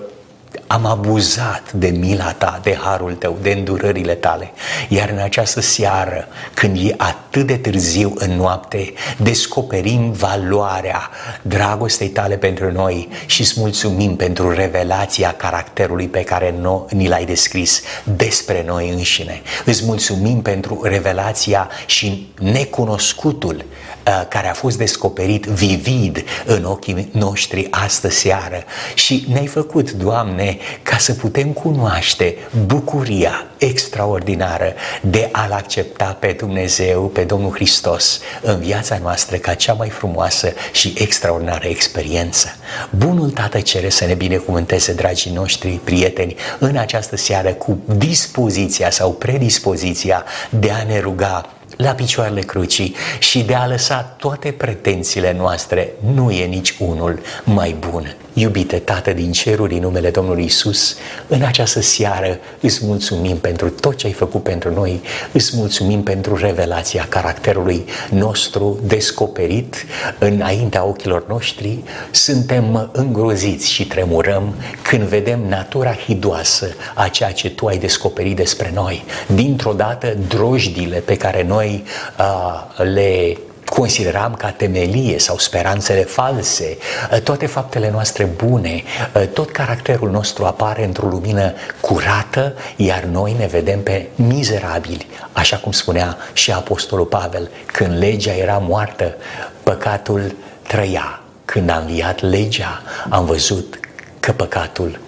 am 0.71 0.85
abuzat 0.85 1.71
de 1.73 1.87
mila 1.87 2.31
ta, 2.31 2.59
de 2.63 2.77
harul 2.81 3.13
tău, 3.13 3.37
de 3.41 3.51
îndurările 3.51 4.13
tale. 4.13 4.51
Iar 4.89 5.09
în 5.09 5.17
această 5.17 5.61
seară, 5.61 6.27
când 6.53 6.77
e 6.87 6.93
atât 6.97 7.47
de 7.47 7.57
târziu 7.57 8.13
în 8.15 8.31
noapte, 8.31 8.93
descoperim 9.17 10.11
valoarea 10.11 11.09
dragostei 11.41 12.07
tale 12.07 12.37
pentru 12.37 12.71
noi 12.71 13.07
și 13.25 13.41
îți 13.41 13.53
mulțumim 13.59 14.15
pentru 14.15 14.51
revelația 14.51 15.33
caracterului 15.33 16.07
pe 16.07 16.23
care 16.23 16.55
no, 16.61 16.85
ni 16.89 17.07
l-ai 17.07 17.25
descris 17.25 17.81
despre 18.03 18.63
noi 18.67 18.89
înșine. 18.89 19.41
Îți 19.65 19.85
mulțumim 19.85 20.41
pentru 20.41 20.81
revelația 20.83 21.69
și 21.85 22.31
necunoscutul 22.39 23.65
Uh, 24.09 24.25
care 24.29 24.49
a 24.49 24.53
fost 24.53 24.77
descoperit 24.77 25.45
vivid 25.45 26.23
în 26.45 26.63
ochii 26.63 27.09
noștri 27.11 27.67
astă 27.69 28.09
seară 28.09 28.63
și 28.95 29.25
ne-ai 29.31 29.47
făcut, 29.47 29.91
Doamne, 29.91 30.57
ca 30.83 30.97
să 30.97 31.13
putem 31.13 31.51
cunoaște 31.51 32.35
bucuria 32.65 33.47
extraordinară 33.57 34.73
de 35.01 35.29
a-L 35.31 35.51
accepta 35.51 36.17
pe 36.19 36.35
Dumnezeu, 36.39 37.01
pe 37.01 37.23
Domnul 37.23 37.51
Hristos 37.51 38.19
în 38.41 38.59
viața 38.59 38.97
noastră 39.01 39.37
ca 39.37 39.53
cea 39.53 39.73
mai 39.73 39.89
frumoasă 39.89 40.53
și 40.71 40.93
extraordinară 40.97 41.67
experiență. 41.67 42.47
Bunul 42.89 43.29
Tată 43.29 43.59
cere 43.59 43.89
să 43.89 44.05
ne 44.05 44.13
binecuvânteze, 44.13 44.93
dragii 44.93 45.31
noștri 45.31 45.79
prieteni, 45.83 46.35
în 46.59 46.77
această 46.77 47.15
seară 47.15 47.49
cu 47.49 47.79
dispoziția 47.85 48.89
sau 48.89 49.11
predispoziția 49.11 50.25
de 50.49 50.71
a 50.71 50.83
ne 50.83 50.99
ruga 50.99 51.53
la 51.75 51.91
picioarele 51.91 52.41
crucii 52.41 52.95
și 53.19 53.43
de 53.43 53.53
a 53.53 53.67
lăsa 53.67 54.01
toate 54.17 54.51
pretențiile 54.51 55.33
noastre, 55.33 55.91
nu 56.13 56.31
e 56.31 56.45
nici 56.45 56.75
unul 56.79 57.19
mai 57.43 57.75
bun. 57.89 58.15
Iubite 58.39 58.77
Tată 58.77 59.13
din 59.13 59.31
ceruri, 59.31 59.73
în 59.73 59.81
numele 59.81 60.09
Domnului 60.09 60.43
Isus, 60.43 60.95
în 61.27 61.41
această 61.41 61.81
seară 61.81 62.39
îți 62.61 62.85
mulțumim 62.85 63.37
pentru 63.37 63.69
tot 63.69 63.95
ce 63.95 64.07
ai 64.07 64.13
făcut 64.13 64.43
pentru 64.43 64.73
noi, 64.73 65.01
îți 65.31 65.51
mulțumim 65.55 66.03
pentru 66.03 66.35
revelația 66.35 67.05
caracterului 67.09 67.85
nostru 68.09 68.79
descoperit 68.83 69.85
înaintea 70.19 70.85
ochilor 70.85 71.27
noștri. 71.27 71.79
Suntem 72.11 72.89
îngroziți 72.93 73.71
și 73.71 73.87
tremurăm 73.87 74.53
când 74.81 75.03
vedem 75.03 75.39
natura 75.47 75.93
hidoasă 75.93 76.67
a 76.95 77.07
ceea 77.07 77.31
ce 77.31 77.49
Tu 77.49 77.65
ai 77.65 77.77
descoperit 77.77 78.35
despre 78.35 78.71
noi. 78.73 79.05
Dintr-o 79.27 79.73
dată, 79.73 80.17
drojdile 80.27 80.97
pe 80.97 81.17
care 81.17 81.43
noi 81.43 81.83
uh, 82.19 82.85
le 82.93 83.37
consideram 83.69 84.33
ca 84.33 84.49
temelie 84.49 85.19
sau 85.19 85.37
speranțele 85.37 86.03
false, 86.03 86.77
toate 87.23 87.45
faptele 87.45 87.89
noastre 87.89 88.23
bune, 88.23 88.83
tot 89.33 89.51
caracterul 89.51 90.09
nostru 90.09 90.45
apare 90.45 90.85
într-o 90.85 91.07
lumină 91.07 91.53
curată, 91.81 92.53
iar 92.75 93.03
noi 93.03 93.35
ne 93.37 93.45
vedem 93.45 93.83
pe 93.83 94.07
mizerabili, 94.15 95.07
așa 95.31 95.57
cum 95.57 95.71
spunea 95.71 96.17
și 96.33 96.51
Apostolul 96.51 97.05
Pavel, 97.05 97.49
când 97.65 97.97
legea 97.97 98.35
era 98.35 98.57
moartă, 98.57 99.15
păcatul 99.63 100.35
trăia. 100.67 101.21
Când 101.45 101.69
a 101.69 101.77
înviat 101.77 102.21
legea, 102.21 102.81
am 103.09 103.25
văzut 103.25 103.79
că 104.19 104.31
păcatul 104.31 104.99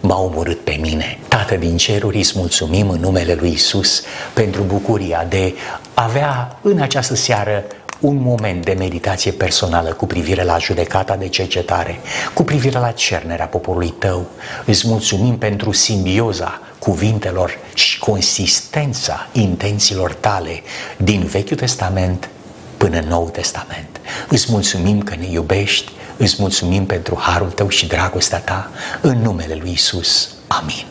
m-a 0.00 0.20
omorât 0.20 0.64
pe 0.64 0.78
mine. 0.80 1.18
Tată 1.28 1.54
din 1.54 1.76
ceruri, 1.76 2.18
îți 2.18 2.32
mulțumim 2.36 2.90
în 2.90 3.00
numele 3.00 3.34
lui 3.34 3.50
Isus 3.52 4.02
pentru 4.32 4.62
bucuria 4.62 5.26
de 5.28 5.54
a 5.94 6.04
avea 6.04 6.58
în 6.62 6.80
această 6.80 7.14
seară 7.14 7.64
un 8.00 8.22
moment 8.22 8.64
de 8.64 8.74
meditație 8.78 9.32
personală 9.32 9.92
cu 9.92 10.06
privire 10.06 10.44
la 10.44 10.58
judecata 10.58 11.16
de 11.16 11.28
cercetare, 11.28 12.00
cu 12.34 12.42
privire 12.42 12.78
la 12.78 12.90
cernerea 12.90 13.46
poporului 13.46 13.94
tău. 13.98 14.26
Îți 14.64 14.88
mulțumim 14.88 15.38
pentru 15.38 15.72
simbioza 15.72 16.60
cuvintelor 16.78 17.58
și 17.74 17.98
consistența 17.98 19.28
intențiilor 19.32 20.12
tale 20.12 20.62
din 20.96 21.24
Vechiul 21.24 21.56
Testament 21.56 22.28
până 22.76 22.98
în 22.98 23.08
Noul 23.08 23.28
Testament. 23.28 24.00
Îți 24.28 24.46
mulțumim 24.50 25.02
că 25.02 25.14
ne 25.18 25.30
iubești, 25.30 25.92
îți 26.16 26.36
mulțumim 26.38 26.86
pentru 26.86 27.18
harul 27.20 27.50
tău 27.50 27.68
și 27.68 27.86
dragostea 27.86 28.38
ta, 28.38 28.70
în 29.00 29.18
numele 29.18 29.54
lui 29.60 29.72
Isus. 29.72 30.28
Amin. 30.46 30.84